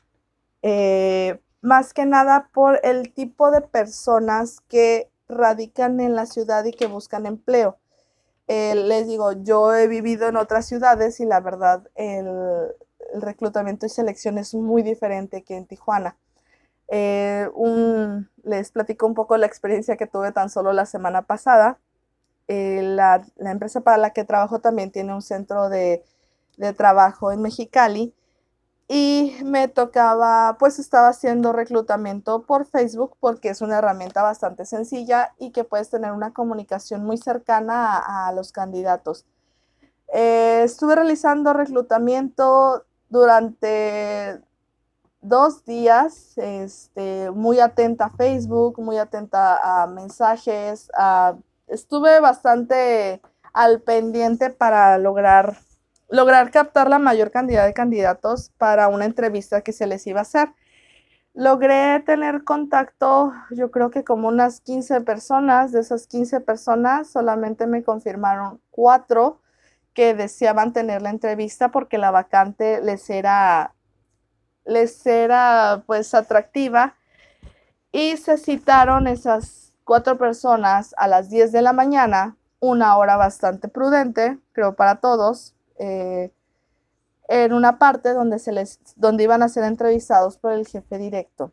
eh, 0.63 1.41
más 1.63 1.93
que 1.93 2.07
nada 2.07 2.49
por 2.53 2.81
el 2.83 3.13
tipo 3.13 3.51
de 3.51 3.61
personas 3.61 4.61
que 4.69 5.11
radican 5.29 6.01
en 6.01 6.15
la 6.15 6.27
ciudad 6.27 6.65
y 6.65 6.73
que 6.73 6.87
buscan 6.87 7.27
empleo. 7.27 7.79
Eh, 8.49 8.75
les 8.75 9.07
digo, 9.07 9.33
yo 9.33 9.75
he 9.75 9.87
vivido 9.87 10.29
en 10.29 10.37
otras 10.37 10.67
ciudades 10.67 11.21
y 11.21 11.25
la 11.25 11.41
verdad 11.41 11.89
el 11.95 12.75
reclutamiento 13.15 13.87
y 13.87 13.91
selección 13.91 14.39
es 14.39 14.55
muy 14.55 14.83
diferente 14.83 15.43
que 15.43 15.57
en 15.57 15.67
Tijuana. 15.67 16.17
Eh, 16.91 17.49
un, 17.55 18.29
les 18.43 18.73
platico 18.73 19.07
un 19.07 19.15
poco 19.15 19.37
la 19.37 19.47
experiencia 19.47 19.97
que 19.97 20.09
tuve 20.09 20.33
tan 20.33 20.51
solo 20.51 20.73
la 20.73 20.87
semana 20.87 21.23
pasada. 21.23 21.79
Eh, 22.49 22.83
la, 22.83 23.25
la, 23.37 23.53
empresa 23.53 23.83
para 23.83 23.97
la 23.97 24.11
que 24.11 24.25
trabajo 24.25 24.59
también 24.61 24.91
tiene 24.91 25.15
un 25.15 25.23
centro 25.23 25.69
de, 25.69 26.05
de, 26.59 26.73
trabajo 26.73 27.31
en 27.31 27.43
Mexicali 27.43 28.13
y 28.89 29.37
me 29.45 29.69
tocaba, 29.69 30.57
pues 30.59 30.81
estaba 30.81 31.09
haciendo 31.09 31.53
reclutamiento 31.53 32.43
por 32.43 32.67
Facebook 32.67 33.17
porque 33.21 33.51
es 33.51 33.61
una 33.63 33.79
herramienta 33.79 34.23
bastante 34.23 34.65
sencilla 34.67 35.33
y 35.39 35.53
que 35.53 35.63
puedes 35.63 35.91
tener 35.91 36.11
una 36.11 36.33
comunicación 36.33 37.05
muy 37.05 37.19
cercana 37.19 37.99
a, 37.99 38.29
a 38.29 38.33
los 38.33 38.51
candidatos. 38.51 39.27
Eh, 40.13 40.63
estuve 40.65 40.97
realizando 40.97 41.53
reclutamiento 41.53 42.85
durante 43.09 44.41
dos 45.21 45.65
días, 45.65 46.37
este, 46.39 47.31
muy 47.31 47.61
atenta 47.61 48.07
a 48.07 48.11
Facebook, 48.11 48.81
muy 48.81 48.99
atenta 48.99 49.83
a 49.83 49.87
mensajes, 49.87 50.91
estuve 51.67 52.21
bastante 52.21 53.21
al 53.53 53.81
pendiente 53.83 54.51
para 54.51 54.99
lograr, 54.99 55.59
lograr 56.09 56.51
captar 56.51 56.89
la 56.89 56.99
mayor 56.99 57.31
cantidad 57.31 57.67
de 57.67 57.75
candidatos 57.75 58.51
para 58.59 58.89
una 58.89 59.05
entrevista 59.05 59.63
que 59.63 59.73
se 59.73 59.87
les 59.87 60.07
iba 60.07 60.21
a 60.21 60.23
hacer. 60.23 60.55
Logré 61.33 62.01
tener 62.01 62.43
contacto, 62.43 63.33
yo 63.51 63.71
creo 63.71 63.91
que 63.91 64.03
como 64.03 64.29
unas 64.29 64.61
15 64.61 65.03
personas, 65.03 65.71
de 65.71 65.81
esas 65.81 66.07
15 66.09 66.41
personas 66.41 67.09
solamente 67.09 67.67
me 67.67 67.85
confirmaron 67.85 68.61
cuatro 68.71 69.41
que 69.95 70.15
deseaban 70.15 70.73
tener 70.73 71.03
la 71.03 71.11
entrevista 71.11 71.71
porque 71.71 71.99
la 71.99 72.11
vacante 72.11 72.81
les 72.81 73.09
era 73.11 73.75
les 74.71 75.05
era 75.05 75.83
pues 75.87 76.15
atractiva 76.15 76.95
y 77.93 78.17
se 78.17 78.39
citaron 78.39 79.09
esas 79.09 79.73
cuatro 79.85 80.17
personas 80.17 80.95
a 80.97 81.09
las 81.09 81.29
10 81.29 81.51
de 81.51 81.63
la 81.63 81.73
mañana, 81.73 82.37
una 82.61 82.97
hora 82.97 83.17
bastante 83.17 83.67
prudente, 83.67 84.39
creo 84.53 84.77
para 84.77 85.01
todos, 85.01 85.57
eh, 85.79 86.31
en 87.29 87.53
una 87.53 87.79
parte 87.79 88.13
donde, 88.13 88.39
se 88.39 88.53
les, 88.53 88.79
donde 88.95 89.25
iban 89.25 89.43
a 89.43 89.49
ser 89.49 89.65
entrevistados 89.65 90.37
por 90.37 90.53
el 90.53 90.67
jefe 90.67 90.99
directo. 90.99 91.51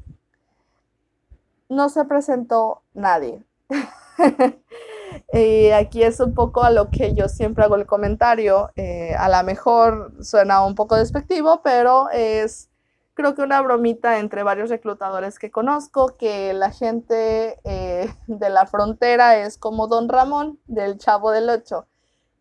no 1.69 1.89
se 1.89 2.05
presentó 2.05 2.83
nadie. 2.93 3.43
y 5.33 5.69
aquí 5.71 6.03
es 6.03 6.19
un 6.19 6.33
poco 6.33 6.63
a 6.63 6.69
lo 6.69 6.89
que 6.89 7.13
yo 7.13 7.27
siempre 7.27 7.63
hago 7.63 7.75
el 7.75 7.85
comentario. 7.85 8.71
Eh, 8.75 9.15
a 9.17 9.27
lo 9.27 9.43
mejor 9.43 10.13
suena 10.23 10.63
un 10.65 10.75
poco 10.75 10.95
despectivo, 10.95 11.61
pero 11.63 12.09
es 12.11 12.69
creo 13.17 13.33
que 13.33 13.41
una 13.41 13.59
bromita 13.61 14.19
entre 14.19 14.43
varios 14.43 14.69
reclutadores 14.69 15.39
que 15.39 15.49
conozco, 15.49 16.15
que 16.17 16.53
la 16.53 16.69
gente 16.69 17.59
eh, 17.63 18.13
de 18.27 18.49
la 18.49 18.67
frontera 18.67 19.37
es 19.37 19.57
como 19.57 19.87
Don 19.87 20.07
Ramón 20.07 20.59
del 20.67 20.99
Chavo 20.99 21.31
del 21.31 21.49
Ocho, 21.49 21.87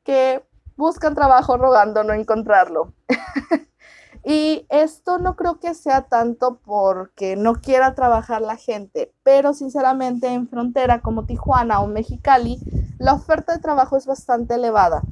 que 0.04 0.44
buscan 0.76 1.14
trabajo 1.14 1.56
rogando 1.56 2.04
no 2.04 2.12
encontrarlo. 2.12 2.92
y 4.24 4.66
esto 4.68 5.16
no 5.16 5.34
creo 5.34 5.58
que 5.60 5.72
sea 5.72 6.02
tanto 6.02 6.60
porque 6.62 7.36
no 7.36 7.54
quiera 7.54 7.94
trabajar 7.94 8.42
la 8.42 8.56
gente, 8.56 9.14
pero 9.22 9.54
sinceramente 9.54 10.28
en 10.28 10.46
frontera 10.46 11.00
como 11.00 11.24
Tijuana 11.24 11.80
o 11.80 11.86
Mexicali, 11.86 12.58
la 12.98 13.14
oferta 13.14 13.54
de 13.54 13.62
trabajo 13.62 13.96
es 13.96 14.04
bastante 14.04 14.56
elevada 14.56 15.02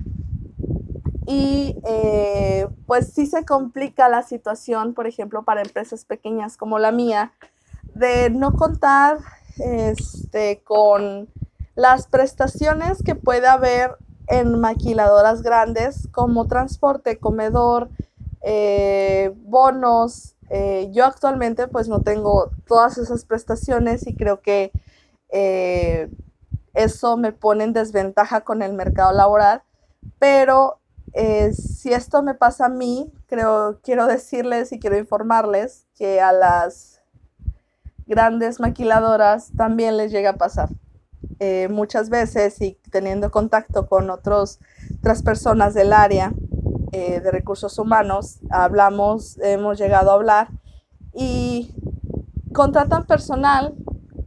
y 1.26 1.76
eh, 1.86 2.68
pues 2.86 3.12
sí 3.12 3.26
se 3.26 3.44
complica 3.44 4.08
la 4.08 4.22
situación, 4.22 4.94
por 4.94 5.06
ejemplo, 5.06 5.42
para 5.42 5.62
empresas 5.62 6.04
pequeñas 6.04 6.56
como 6.56 6.78
la 6.78 6.92
mía, 6.92 7.32
de 7.94 8.30
no 8.30 8.52
contar 8.52 9.18
este, 9.58 10.62
con 10.64 11.28
las 11.74 12.06
prestaciones 12.08 13.02
que 13.02 13.14
puede 13.14 13.46
haber 13.46 13.96
en 14.26 14.60
maquiladoras 14.60 15.42
grandes 15.42 16.08
como 16.12 16.46
transporte, 16.46 17.18
comedor, 17.18 17.88
eh, 18.42 19.32
bonos. 19.36 20.36
Eh, 20.50 20.90
yo 20.92 21.06
actualmente 21.06 21.68
pues 21.68 21.88
no 21.88 22.02
tengo 22.02 22.50
todas 22.66 22.98
esas 22.98 23.24
prestaciones 23.24 24.06
y 24.06 24.14
creo 24.14 24.40
que 24.40 24.72
eso 26.74 27.16
me 27.16 27.32
pone 27.32 27.64
en 27.64 27.72
desventaja 27.72 28.42
con 28.42 28.62
el 28.62 28.72
mercado 28.72 29.12
laboral, 29.12 29.62
pero 30.20 30.78
eh, 31.14 31.52
si 31.52 31.92
esto 31.92 32.22
me 32.22 32.34
pasa 32.34 32.66
a 32.66 32.68
mí, 32.68 33.12
creo, 33.26 33.80
quiero 33.82 34.06
decirles 34.06 34.72
y 34.72 34.80
quiero 34.80 34.98
informarles 34.98 35.86
que 35.94 36.20
a 36.20 36.32
las 36.32 37.00
grandes 38.06 38.58
maquiladoras 38.58 39.52
también 39.56 39.96
les 39.96 40.10
llega 40.10 40.30
a 40.30 40.36
pasar. 40.36 40.70
Eh, 41.38 41.68
muchas 41.70 42.10
veces 42.10 42.60
y 42.60 42.78
teniendo 42.90 43.30
contacto 43.30 43.86
con 43.86 44.10
otros, 44.10 44.58
otras 44.98 45.22
personas 45.22 45.74
del 45.74 45.92
área 45.92 46.32
eh, 46.92 47.20
de 47.20 47.30
recursos 47.30 47.78
humanos, 47.78 48.38
hablamos, 48.50 49.38
hemos 49.38 49.78
llegado 49.78 50.10
a 50.10 50.14
hablar 50.14 50.48
y 51.12 51.74
contratan 52.52 53.06
personal 53.06 53.74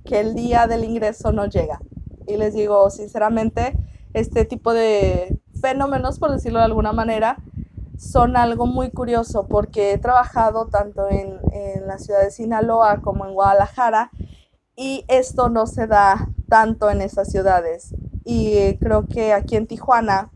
que 0.05 0.21
el 0.21 0.35
día 0.35 0.67
del 0.67 0.85
ingreso 0.85 1.31
no 1.31 1.45
llega. 1.45 1.81
Y 2.25 2.37
les 2.37 2.53
digo, 2.53 2.89
sinceramente, 2.89 3.77
este 4.13 4.45
tipo 4.45 4.73
de 4.73 5.39
fenómenos, 5.59 6.19
por 6.19 6.31
decirlo 6.31 6.59
de 6.59 6.65
alguna 6.65 6.93
manera, 6.93 7.37
son 7.97 8.37
algo 8.37 8.65
muy 8.65 8.91
curioso 8.91 9.47
porque 9.47 9.93
he 9.93 9.97
trabajado 9.97 10.67
tanto 10.67 11.09
en, 11.09 11.39
la 11.87 11.97
ciudad 11.99 12.21
de 12.21 12.31
Sinaloa 12.31 13.01
como 13.01 13.25
en 13.25 13.33
Guadalajara 13.33 14.11
y 14.75 15.05
esto 15.07 15.47
no 15.47 15.67
se 15.67 15.87
da 15.87 16.27
tanto 16.49 16.89
en 16.89 17.01
esas 17.01 17.31
ciudades. 17.31 17.95
Y 18.25 18.77
creo 18.79 19.07
que 19.07 19.31
aquí 19.31 19.55
en 19.55 19.67
Tijuana 19.67 20.31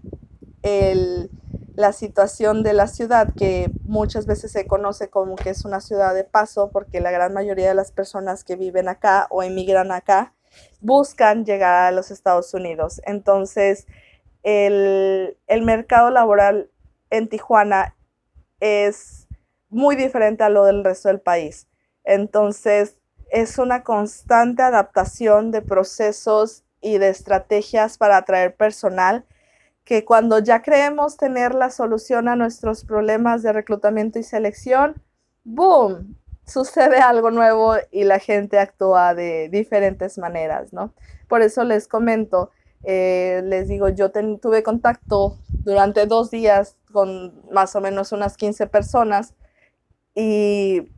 la 1.75 1.93
situación 1.93 2.63
de 2.63 2.73
la 2.73 2.87
ciudad, 2.87 3.33
que 3.35 3.71
muchas 3.83 4.25
veces 4.25 4.51
se 4.51 4.67
conoce 4.67 5.09
como 5.09 5.35
que 5.35 5.49
es 5.49 5.65
una 5.65 5.81
ciudad 5.81 6.13
de 6.13 6.23
paso, 6.23 6.69
porque 6.71 7.01
la 7.01 7.11
gran 7.11 7.33
mayoría 7.33 7.69
de 7.69 7.75
las 7.75 7.91
personas 7.91 8.43
que 8.43 8.55
viven 8.55 8.87
acá 8.87 9.27
o 9.29 9.43
emigran 9.43 9.91
acá 9.91 10.33
buscan 10.79 11.45
llegar 11.45 11.87
a 11.87 11.91
los 11.91 12.11
Estados 12.11 12.53
Unidos. 12.53 13.01
Entonces, 13.05 13.87
el, 14.43 15.37
mercado 15.63 16.09
laboral 16.09 16.69
en 17.09 17.29
Tijuana 17.29 17.95
es 18.59 19.27
muy 19.69 19.95
diferente 19.95 20.43
a 20.43 20.49
lo 20.49 20.65
del 20.65 20.83
resto 20.83 21.09
del 21.09 21.19
país. 21.19 21.67
Entonces, 22.03 22.97
es 23.31 23.57
una 23.57 23.83
constante 23.83 24.63
adaptación 24.63 25.51
de 25.51 25.61
procesos 25.61 26.63
y 26.81 26.97
de 26.97 27.09
estrategias 27.09 27.97
para 27.97 28.17
atraer 28.17 28.55
personal 28.55 29.25
que 29.83 30.05
cuando 30.05 30.39
ya 30.39 30.61
creemos 30.61 31.17
tener 31.17 31.55
la 31.55 31.69
solución 31.69 32.27
a 32.27 32.35
nuestros 32.35 32.83
problemas 32.85 33.43
de 33.43 33.53
reclutamiento 33.53 34.19
y 34.19 34.23
selección, 34.23 35.01
¡boom! 35.43 36.17
Sucede 36.45 36.97
algo 36.97 37.31
nuevo 37.31 37.75
y 37.91 38.03
la 38.03 38.19
gente 38.19 38.59
actúa 38.59 39.13
de 39.15 39.49
diferentes 39.49 40.17
maneras, 40.17 40.73
¿no? 40.73 40.93
Por 41.27 41.41
eso 41.41 41.63
les 41.63 41.87
comento, 41.87 42.51
eh, 42.83 43.41
les 43.45 43.67
digo, 43.67 43.89
yo 43.89 44.11
tuve 44.11 44.63
contacto 44.63 45.37
durante 45.49 46.05
dos 46.05 46.31
días 46.31 46.77
con 46.91 47.33
más 47.51 47.75
o 47.75 47.81
menos 47.81 48.11
unas 48.11 48.37
15 48.37 48.67
personas 48.67 49.35
y 50.15 50.89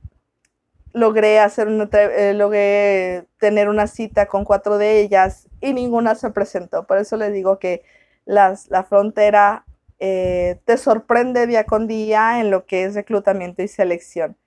logré, 0.94 1.40
hacer 1.40 1.68
eh, 1.68 2.34
logré 2.34 3.28
tener 3.40 3.68
una 3.68 3.88
cita 3.88 4.28
con 4.28 4.46
cuatro 4.46 4.78
de 4.78 5.02
ellas 5.02 5.50
y 5.60 5.74
ninguna 5.74 6.16
se 6.16 6.32
presentó. 6.32 6.86
Por 6.88 6.98
eso 6.98 7.18
les 7.18 7.34
digo 7.34 7.60
que 7.60 7.84
las, 8.26 8.70
la 8.70 8.84
frontera 8.84 9.66
eh, 10.00 10.60
te 10.66 10.78
sorprende 10.78 11.48
día 11.48 11.66
con 11.66 11.88
día 11.88 12.40
en 12.40 12.52
lo 12.52 12.66
que 12.66 12.86
es 12.86 12.96
reclutamiento 12.96 13.62
y 13.62 13.68
selección. 13.68 14.38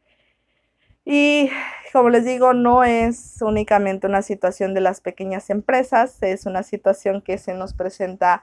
Y 1.08 1.50
como 1.92 2.10
les 2.10 2.24
digo, 2.24 2.52
no 2.52 2.82
es 2.82 3.40
únicamente 3.40 4.08
una 4.08 4.22
situación 4.22 4.74
de 4.74 4.80
las 4.80 5.00
pequeñas 5.00 5.50
empresas, 5.50 6.20
es 6.20 6.46
una 6.46 6.64
situación 6.64 7.22
que 7.22 7.38
se 7.38 7.54
nos 7.54 7.74
presenta 7.74 8.42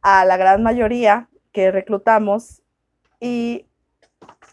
a 0.00 0.24
la 0.24 0.38
gran 0.38 0.62
mayoría 0.62 1.28
que 1.52 1.70
reclutamos 1.70 2.62
y 3.20 3.66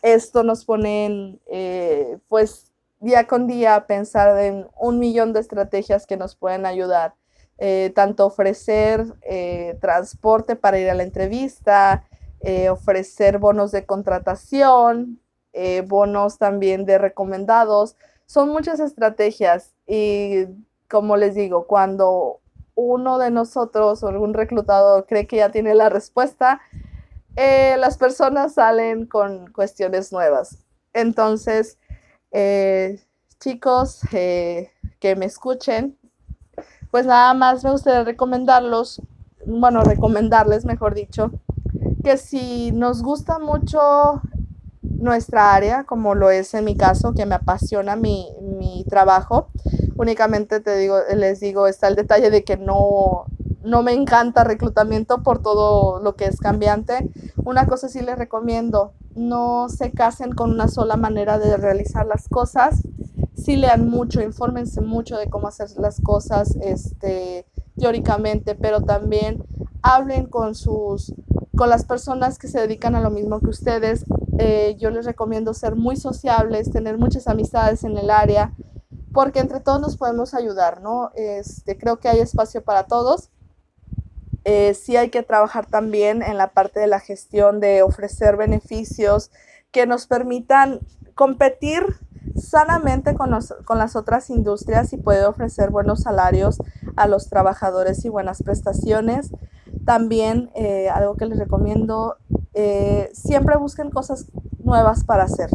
esto 0.01 0.43
nos 0.43 0.65
pone 0.65 1.39
eh, 1.49 2.17
pues 2.27 2.73
día 2.99 3.25
con 3.25 3.47
día 3.47 3.75
a 3.75 3.87
pensar 3.87 4.37
en 4.37 4.67
un 4.77 4.99
millón 4.99 5.31
de 5.31 5.39
estrategias 5.39 6.05
que 6.05 6.17
nos 6.17 6.35
pueden 6.35 6.65
ayudar, 6.65 7.15
eh, 7.57 7.93
tanto 7.95 8.25
ofrecer 8.25 9.05
eh, 9.21 9.77
transporte 9.79 10.57
para 10.57 10.77
ir 10.77 10.89
a 10.89 10.93
la 10.93 11.03
entrevista, 11.03 12.05
ofrecer 12.69 13.39
bonos 13.39 13.71
de 13.71 13.87
contratación, 13.87 15.19
eh, 15.55 15.81
bonos 15.87 16.37
también 16.37 16.85
de 16.85 16.97
recomendados. 16.97 17.95
Son 18.25 18.49
muchas 18.49 18.81
estrategias 18.81 19.73
y 19.87 20.47
como 20.89 21.15
les 21.15 21.33
digo, 21.33 21.65
cuando 21.65 22.41
uno 22.75 23.17
de 23.17 23.31
nosotros 23.31 24.03
o 24.03 24.07
algún 24.09 24.33
reclutador 24.33 25.05
cree 25.07 25.27
que 25.27 25.37
ya 25.37 25.51
tiene 25.51 25.73
la 25.73 25.87
respuesta, 25.87 26.59
eh, 27.37 27.77
las 27.79 27.97
personas 27.97 28.55
salen 28.55 29.05
con 29.05 29.51
cuestiones 29.53 30.11
nuevas. 30.11 30.65
Entonces, 30.93 31.77
eh, 32.31 32.99
chicos 33.39 34.01
que 34.11 34.71
me 35.17 35.25
escuchen, 35.25 35.97
pues 36.91 37.05
nada 37.05 37.33
más 37.33 37.63
me 37.63 37.71
gustaría 37.71 38.03
recomendarlos, 38.03 39.01
bueno, 39.45 39.83
recomendarles, 39.83 40.65
mejor 40.65 40.95
dicho, 40.95 41.31
que 42.03 42.17
si 42.17 42.71
nos 42.73 43.01
gusta 43.01 43.39
mucho 43.39 44.21
nuestra 44.97 45.53
área, 45.53 45.83
como 45.83 46.15
lo 46.15 46.29
es 46.29 46.53
en 46.53 46.65
mi 46.65 46.75
caso, 46.75 47.13
que 47.13 47.25
me 47.25 47.35
apasiona 47.35 47.95
mi, 47.95 48.31
trabajo. 48.89 49.47
Únicamente 49.97 50.59
te 50.59 50.77
digo, 50.77 50.97
les 51.15 51.39
digo, 51.39 51.67
está 51.67 51.87
el 51.87 51.95
detalle 51.95 52.29
de 52.29 52.43
que 52.43 52.57
no, 52.57 53.25
no 53.63 53.81
me 53.81 53.93
encanta 53.93 54.43
reclutamiento 54.43 55.23
por 55.23 55.41
todo 55.41 55.99
lo 55.99 56.15
que 56.15 56.25
es 56.25 56.39
cambiante. 56.39 57.09
Una 57.43 57.65
cosa 57.65 57.89
sí 57.89 58.01
les 58.01 58.17
recomiendo, 58.17 58.93
no 59.15 59.69
se 59.69 59.91
casen 59.91 60.33
con 60.33 60.51
una 60.51 60.67
sola 60.67 60.97
manera 60.97 61.39
de 61.39 61.57
realizar 61.57 62.05
las 62.05 62.29
cosas. 62.29 62.81
Sí 63.35 63.55
lean 63.55 63.89
mucho, 63.89 64.21
infórmense 64.21 64.81
mucho 64.81 65.17
de 65.17 65.29
cómo 65.29 65.47
hacer 65.47 65.69
las 65.77 65.99
cosas 65.99 66.55
este, 66.61 67.45
teóricamente, 67.77 68.55
pero 68.55 68.81
también 68.81 69.43
hablen 69.81 70.25
con 70.27 70.55
sus 70.55 71.13
con 71.55 71.69
las 71.69 71.85
personas 71.85 72.37
que 72.37 72.47
se 72.47 72.59
dedican 72.59 72.95
a 72.95 73.01
lo 73.01 73.09
mismo 73.09 73.39
que 73.39 73.47
ustedes, 73.47 74.05
eh, 74.37 74.75
yo 74.77 74.89
les 74.89 75.05
recomiendo 75.05 75.53
ser 75.53 75.75
muy 75.75 75.95
sociables, 75.95 76.71
tener 76.71 76.97
muchas 76.97 77.27
amistades 77.27 77.83
en 77.83 77.97
el 77.97 78.09
área, 78.09 78.53
porque 79.13 79.39
entre 79.39 79.59
todos 79.59 79.79
nos 79.79 79.97
podemos 79.97 80.33
ayudar, 80.33 80.81
¿no? 80.81 81.11
Este, 81.15 81.77
creo 81.77 81.99
que 81.99 82.09
hay 82.09 82.19
espacio 82.19 82.63
para 82.63 82.83
todos. 82.83 83.29
Eh, 84.43 84.73
sí 84.73 84.95
hay 84.95 85.09
que 85.09 85.23
trabajar 85.23 85.65
también 85.65 86.21
en 86.21 86.37
la 86.37 86.53
parte 86.53 86.79
de 86.79 86.87
la 86.87 86.99
gestión 86.99 87.59
de 87.59 87.81
ofrecer 87.81 88.37
beneficios 88.37 89.31
que 89.71 89.87
nos 89.87 90.05
permitan 90.05 90.79
competir 91.15 91.83
sanamente 92.35 93.15
con, 93.15 93.31
con 93.65 93.77
las 93.77 93.95
otras 93.95 94.29
industrias 94.29 94.93
y 94.93 94.97
puede 94.97 95.25
ofrecer 95.25 95.69
buenos 95.69 96.01
salarios 96.01 96.57
a 96.95 97.07
los 97.07 97.29
trabajadores 97.29 98.03
y 98.05 98.09
buenas 98.09 98.43
prestaciones. 98.43 99.31
También 99.85 100.51
eh, 100.55 100.89
algo 100.89 101.15
que 101.15 101.25
les 101.25 101.39
recomiendo, 101.39 102.17
eh, 102.55 103.09
siempre 103.13 103.57
busquen 103.57 103.89
cosas 103.89 104.31
nuevas 104.63 105.03
para 105.03 105.23
hacer 105.23 105.49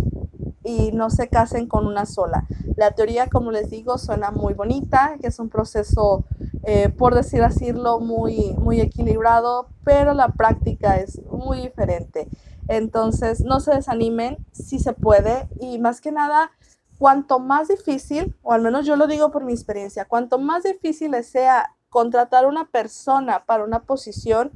y 0.63 0.93
no 0.93 1.11
se 1.11 1.29
casen 1.29 1.67
con 1.67 1.87
una 1.87 2.07
sola. 2.07 2.47
La 2.77 2.93
teoría, 2.93 3.29
como 3.29 3.51
les 3.51 3.71
digo, 3.71 3.99
suena 3.99 4.31
muy 4.31 4.55
bonita, 4.55 5.17
que 5.21 5.29
es 5.29 5.39
un 5.39 5.49
proceso, 5.49 6.25
eh, 6.65 6.91
por 6.91 7.15
decir 7.15 7.43
asílo, 7.43 8.01
muy, 8.01 8.55
muy 8.59 8.81
equilibrado, 8.81 9.69
pero 9.85 10.15
la 10.15 10.29
práctica 10.29 10.97
es 10.97 11.21
muy 11.25 11.63
diferente. 11.63 12.29
Entonces, 12.69 13.41
no 13.41 13.61
se 13.61 13.75
desanimen, 13.75 14.37
si 14.53 14.79
se 14.79 14.93
puede, 14.93 15.49
y 15.59 15.79
más 15.79 16.01
que 16.01 16.13
nada, 16.13 16.53
cuanto 16.99 17.39
más 17.39 17.69
difícil, 17.69 18.37
o 18.43 18.53
al 18.53 18.61
menos 18.61 18.85
yo 18.85 18.97
lo 18.97 19.07
digo 19.07 19.31
por 19.31 19.45
mi 19.45 19.53
experiencia, 19.53 20.05
cuanto 20.05 20.39
más 20.39 20.63
difícil 20.65 21.15
sea 21.25 21.75
contratar 21.89 22.47
una 22.47 22.67
persona 22.71 23.45
para 23.47 23.65
una 23.65 23.81
posición, 23.85 24.53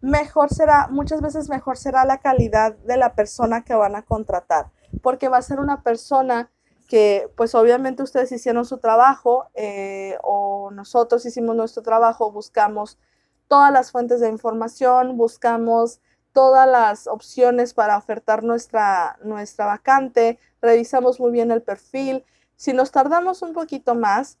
mejor 0.00 0.52
será, 0.52 0.88
muchas 0.88 1.20
veces 1.20 1.48
mejor 1.48 1.76
será 1.76 2.04
la 2.04 2.18
calidad 2.18 2.76
de 2.76 2.96
la 2.96 3.14
persona 3.14 3.64
que 3.64 3.74
van 3.74 3.96
a 3.96 4.02
contratar, 4.02 4.70
porque 5.02 5.28
va 5.28 5.38
a 5.38 5.42
ser 5.42 5.60
una 5.60 5.82
persona 5.82 6.50
que 6.88 7.30
pues 7.36 7.54
obviamente 7.54 8.02
ustedes 8.02 8.32
hicieron 8.32 8.64
su 8.64 8.78
trabajo 8.78 9.50
eh, 9.54 10.16
o 10.22 10.70
nosotros 10.72 11.26
hicimos 11.26 11.54
nuestro 11.54 11.82
trabajo, 11.82 12.32
buscamos 12.32 12.98
todas 13.46 13.72
las 13.72 13.90
fuentes 13.90 14.20
de 14.20 14.28
información, 14.28 15.16
buscamos 15.16 16.00
todas 16.32 16.68
las 16.68 17.06
opciones 17.06 17.74
para 17.74 17.96
ofertar 17.98 18.42
nuestra, 18.42 19.18
nuestra 19.22 19.66
vacante, 19.66 20.38
revisamos 20.62 21.20
muy 21.20 21.30
bien 21.30 21.50
el 21.50 21.62
perfil. 21.62 22.24
Si 22.56 22.72
nos 22.72 22.90
tardamos 22.90 23.42
un 23.42 23.52
poquito 23.52 23.94
más, 23.94 24.38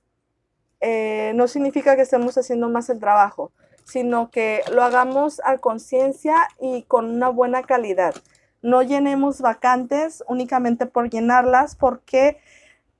eh, 0.80 1.32
no 1.34 1.48
significa 1.48 1.96
que 1.96 2.02
estemos 2.02 2.38
haciendo 2.38 2.68
más 2.68 2.88
el 2.88 2.98
trabajo, 3.00 3.52
sino 3.88 4.30
que 4.30 4.60
lo 4.70 4.82
hagamos 4.82 5.40
a 5.44 5.58
conciencia 5.58 6.36
y 6.60 6.82
con 6.82 7.06
una 7.06 7.30
buena 7.30 7.62
calidad. 7.62 8.14
No 8.60 8.82
llenemos 8.82 9.40
vacantes 9.40 10.22
únicamente 10.28 10.84
por 10.84 11.08
llenarlas 11.08 11.74
porque 11.74 12.38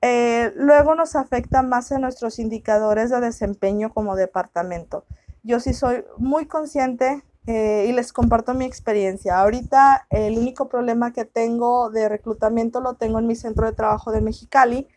eh, 0.01 0.53
luego 0.57 0.95
nos 0.95 1.15
afecta 1.15 1.63
más 1.63 1.91
en 1.91 2.01
nuestros 2.01 2.39
indicadores 2.39 3.11
de 3.11 3.21
desempeño 3.21 3.93
como 3.93 4.17
departamento. 4.17 5.05
Yo 5.43 5.61
sí 5.61 5.75
soy 5.75 6.05
muy 6.17 6.47
consciente 6.47 7.23
eh, 7.47 7.87
y 7.89 7.93
les 7.93 8.13
comparto 8.13 8.55
mi 8.55 8.65
experiencia. 8.65 9.39
Ahorita 9.39 10.07
el 10.09 10.39
único 10.39 10.69
problema 10.69 11.13
que 11.13 11.27
tengo 11.27 11.91
de 11.91 12.09
reclutamiento 12.09 12.81
lo 12.81 12.95
tengo 12.95 13.19
en 13.19 13.27
mi 13.27 13.37
centro 13.37 13.67
de 13.67 13.73
trabajo 13.73 14.11
de 14.11 14.23
Mexicali 14.23 14.89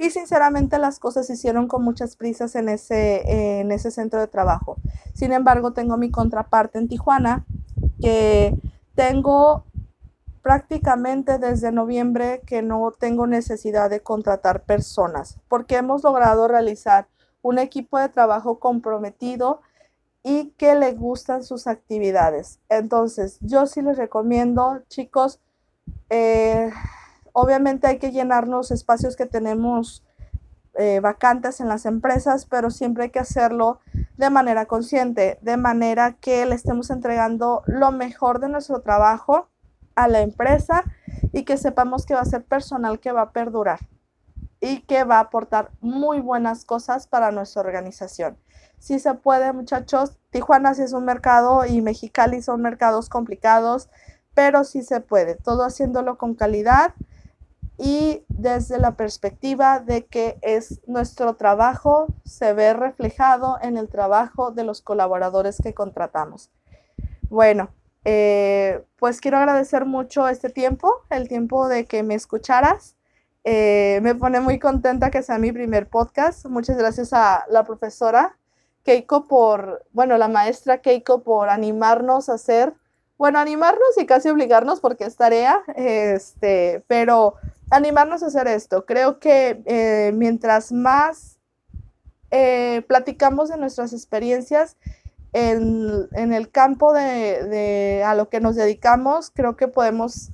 y 0.00 0.08
sinceramente 0.08 0.78
las 0.78 0.98
cosas 0.98 1.26
se 1.26 1.34
hicieron 1.34 1.68
con 1.68 1.84
muchas 1.84 2.16
prisas 2.16 2.54
en 2.54 2.70
ese, 2.70 3.60
en 3.60 3.70
ese 3.70 3.90
centro 3.90 4.18
de 4.18 4.28
trabajo. 4.28 4.78
Sin 5.12 5.30
embargo, 5.30 5.74
tengo 5.74 5.98
mi 5.98 6.10
contraparte 6.10 6.78
en 6.78 6.88
Tijuana 6.88 7.44
que 8.00 8.58
tengo 8.94 9.66
prácticamente 10.40 11.38
desde 11.38 11.70
noviembre 11.70 12.40
que 12.46 12.62
no 12.62 12.92
tengo 12.98 13.26
necesidad 13.26 13.90
de 13.90 14.00
contratar 14.00 14.62
personas 14.62 15.38
porque 15.48 15.76
hemos 15.76 16.02
logrado 16.02 16.48
realizar 16.48 17.06
un 17.42 17.58
equipo 17.58 17.98
de 17.98 18.08
trabajo 18.08 18.58
comprometido 18.58 19.60
y 20.22 20.52
que 20.52 20.76
le 20.76 20.94
gustan 20.94 21.44
sus 21.44 21.66
actividades. 21.66 22.58
Entonces, 22.70 23.36
yo 23.42 23.66
sí 23.66 23.82
les 23.82 23.98
recomiendo, 23.98 24.80
chicos, 24.88 25.40
eh, 26.08 26.70
obviamente 27.32 27.86
hay 27.86 27.98
que 27.98 28.12
llenarnos 28.12 28.70
espacios 28.70 29.16
que 29.16 29.26
tenemos 29.26 30.04
eh, 30.74 31.00
vacantes 31.00 31.60
en 31.60 31.68
las 31.68 31.84
empresas, 31.84 32.46
pero 32.46 32.70
siempre 32.70 33.04
hay 33.04 33.10
que 33.10 33.18
hacerlo 33.18 33.80
de 34.16 34.30
manera 34.30 34.66
consciente, 34.66 35.38
de 35.42 35.56
manera 35.56 36.12
que 36.12 36.46
le 36.46 36.54
estemos 36.54 36.90
entregando 36.90 37.62
lo 37.66 37.90
mejor 37.92 38.38
de 38.38 38.48
nuestro 38.48 38.80
trabajo 38.80 39.48
a 39.96 40.08
la 40.08 40.20
empresa 40.20 40.84
y 41.32 41.44
que 41.44 41.56
sepamos 41.56 42.06
que 42.06 42.14
va 42.14 42.20
a 42.20 42.24
ser 42.24 42.44
personal 42.44 43.00
que 43.00 43.12
va 43.12 43.22
a 43.22 43.32
perdurar 43.32 43.80
y 44.60 44.82
que 44.82 45.04
va 45.04 45.16
a 45.16 45.20
aportar 45.20 45.70
muy 45.80 46.20
buenas 46.20 46.64
cosas 46.64 47.06
para 47.06 47.32
nuestra 47.32 47.62
organización. 47.62 48.38
Si 48.78 48.98
se 48.98 49.14
puede, 49.14 49.52
muchachos. 49.52 50.18
Tijuana 50.30 50.74
sí 50.74 50.82
es 50.82 50.92
un 50.92 51.04
mercado 51.04 51.66
y 51.66 51.82
Mexicali 51.82 52.42
son 52.42 52.62
mercados 52.62 53.08
complicados, 53.08 53.90
pero 54.34 54.64
sí 54.64 54.82
se 54.82 55.00
puede. 55.00 55.34
Todo 55.34 55.64
haciéndolo 55.64 56.16
con 56.16 56.34
calidad 56.34 56.94
y 57.82 58.26
desde 58.28 58.78
la 58.78 58.94
perspectiva 58.94 59.80
de 59.80 60.04
que 60.04 60.38
es 60.42 60.86
nuestro 60.86 61.36
trabajo, 61.36 62.08
se 62.26 62.52
ve 62.52 62.74
reflejado 62.74 63.56
en 63.62 63.78
el 63.78 63.88
trabajo 63.88 64.50
de 64.50 64.64
los 64.64 64.82
colaboradores 64.82 65.56
que 65.62 65.72
contratamos. 65.72 66.50
Bueno, 67.30 67.70
eh, 68.04 68.84
pues 68.98 69.22
quiero 69.22 69.38
agradecer 69.38 69.86
mucho 69.86 70.28
este 70.28 70.50
tiempo, 70.50 70.92
el 71.08 71.26
tiempo 71.26 71.68
de 71.68 71.86
que 71.86 72.02
me 72.02 72.14
escucharas. 72.14 72.96
Eh, 73.44 74.00
me 74.02 74.14
pone 74.14 74.40
muy 74.40 74.58
contenta 74.58 75.10
que 75.10 75.22
sea 75.22 75.38
mi 75.38 75.50
primer 75.50 75.88
podcast. 75.88 76.44
Muchas 76.44 76.76
gracias 76.76 77.14
a 77.14 77.46
la 77.48 77.64
profesora 77.64 78.36
Keiko 78.84 79.26
por, 79.26 79.86
bueno, 79.92 80.18
la 80.18 80.28
maestra 80.28 80.82
Keiko 80.82 81.22
por 81.22 81.48
animarnos 81.48 82.28
a 82.28 82.34
hacer, 82.34 82.74
bueno, 83.16 83.38
animarnos 83.38 83.96
y 83.96 84.04
casi 84.04 84.28
obligarnos 84.28 84.80
porque 84.80 85.04
es 85.04 85.16
tarea, 85.16 85.62
este, 85.76 86.84
pero 86.86 87.36
animarnos 87.70 88.22
a 88.22 88.26
hacer 88.26 88.48
esto. 88.48 88.84
Creo 88.84 89.18
que 89.18 89.62
eh, 89.64 90.12
mientras 90.14 90.72
más 90.72 91.38
eh, 92.30 92.82
platicamos 92.88 93.48
de 93.48 93.56
nuestras 93.56 93.92
experiencias 93.92 94.76
en, 95.32 96.08
el 96.12 96.50
campo 96.50 96.92
de, 96.92 98.02
a 98.04 98.14
lo 98.14 98.28
que 98.28 98.40
nos 98.40 98.56
dedicamos, 98.56 99.30
creo 99.30 99.56
que 99.56 99.68
podemos 99.68 100.32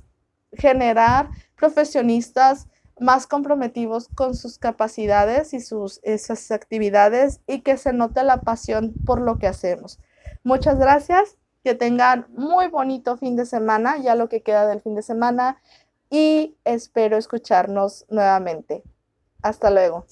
generar 0.53 1.29
profesionistas 1.55 2.67
más 2.99 3.27
comprometidos 3.27 4.07
con 4.15 4.35
sus 4.35 4.57
capacidades 4.57 5.53
y 5.53 5.59
sus 5.59 5.99
esas 6.01 6.49
actividades 6.49 7.41
y 7.45 7.61
que 7.61 7.77
se 7.77 7.93
note 7.93 8.23
la 8.23 8.41
pasión 8.41 8.93
por 9.05 9.21
lo 9.21 9.37
que 9.37 9.47
hacemos. 9.47 9.99
Muchas 10.43 10.79
gracias, 10.79 11.37
que 11.63 11.75
tengan 11.75 12.25
muy 12.29 12.67
bonito 12.67 13.17
fin 13.17 13.35
de 13.35 13.45
semana, 13.45 13.97
ya 13.97 14.15
lo 14.15 14.29
que 14.29 14.41
queda 14.41 14.65
del 14.65 14.81
fin 14.81 14.95
de 14.95 15.03
semana 15.03 15.57
y 16.09 16.55
espero 16.63 17.17
escucharnos 17.17 18.05
nuevamente. 18.09 18.83
Hasta 19.41 19.69
luego. 19.69 20.05